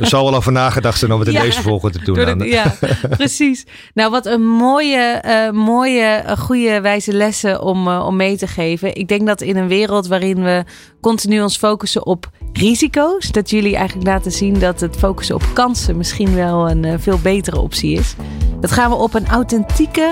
Er 0.00 0.06
zou 0.06 0.24
wel 0.24 0.34
over 0.34 0.52
nagedacht 0.52 0.98
zijn 0.98 1.12
om 1.12 1.20
het 1.20 1.28
in 1.28 1.40
deze 1.40 1.62
volgorde 1.62 1.98
te 1.98 2.04
doen. 2.12 2.38
ja, 2.48 2.74
precies. 3.16 3.66
Nou, 3.94 4.10
wat 4.10 4.26
een 4.26 4.46
mooie, 4.46 5.22
uh, 5.26 5.50
mooie, 5.50 6.22
uh, 6.26 6.36
goede, 6.36 6.80
wijze 6.80 7.12
lessen 7.12 7.62
om, 7.62 7.88
uh, 7.88 8.06
om 8.06 8.16
mee 8.16 8.36
te 8.36 8.46
geven. 8.46 8.94
Ik 8.94 9.08
denk 9.08 9.26
dat 9.26 9.40
in 9.40 9.56
een 9.56 9.68
wereld 9.68 10.06
waarin 10.06 10.42
we 10.42 10.64
continu 11.00 11.42
ons 11.42 11.56
focussen 11.56 12.06
op 12.06 12.30
risico's, 12.52 13.30
dat 13.32 13.50
jullie 13.50 13.76
eigenlijk 13.76 14.06
laten 14.08 14.32
zien 14.32 14.58
dat 14.58 14.80
het 14.80 14.96
focussen 14.96 15.34
op 15.34 15.44
kansen 15.52 15.96
misschien 15.96 16.34
wel 16.34 16.70
een 16.70 17.00
veel 17.00 17.18
betere 17.18 17.60
optie 17.60 17.98
is. 17.98 18.14
Dat 18.60 18.72
gaan 18.72 18.90
we 18.90 18.96
op 18.96 19.14
een 19.14 19.26
authentieke, 19.26 20.10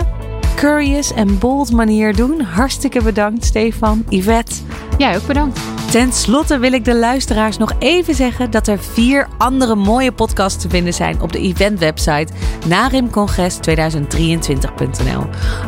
curious 0.54 1.12
en 1.12 1.38
bold 1.38 1.72
manier 1.72 2.16
doen. 2.16 2.40
Hartstikke 2.40 3.02
bedankt, 3.02 3.44
Stefan, 3.44 4.04
Yvette. 4.08 4.54
Jij 4.98 5.16
ook 5.16 5.26
bedankt. 5.26 5.60
Ten 5.90 6.12
slotte 6.12 6.58
wil 6.58 6.72
ik 6.72 6.84
de 6.84 6.94
luisteraars 6.94 7.58
nog 7.58 7.72
even 7.78 8.14
zeggen 8.14 8.50
dat 8.50 8.66
er 8.66 8.78
vier 8.78 9.28
andere 9.38 9.74
mooie 9.74 10.12
podcasts 10.12 10.62
te 10.62 10.68
vinden 10.68 10.94
zijn 10.94 11.20
op 11.20 11.32
de 11.32 11.38
eventwebsite 11.38 12.32
narimcongres2023.nl. 12.68 15.24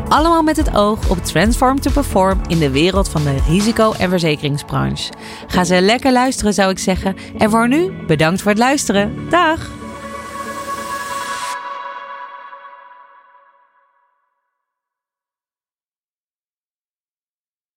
Allemaal 0.09 0.43
met 0.43 0.57
het 0.57 0.77
oog 0.77 1.11
op 1.11 1.25
Transform 1.25 1.81
to 1.81 1.91
Perform 1.91 2.41
in 2.47 2.59
de 2.59 2.71
wereld 2.71 3.09
van 3.09 3.23
de 3.23 3.37
risico- 3.49 3.95
en 3.99 4.11
verzekeringsbranche. 4.11 5.13
Ga 5.47 5.65
ze 5.65 5.81
lekker 5.81 6.13
luisteren, 6.13 6.55
zou 6.55 6.71
ik 6.71 6.79
zeggen. 6.79 7.17
En 7.39 7.51
voor 7.51 7.69
nu, 7.69 7.93
bedankt 8.07 8.43
voor 8.43 8.51
het 8.51 8.61
luisteren. 8.61 9.29
Dag! 9.31 9.76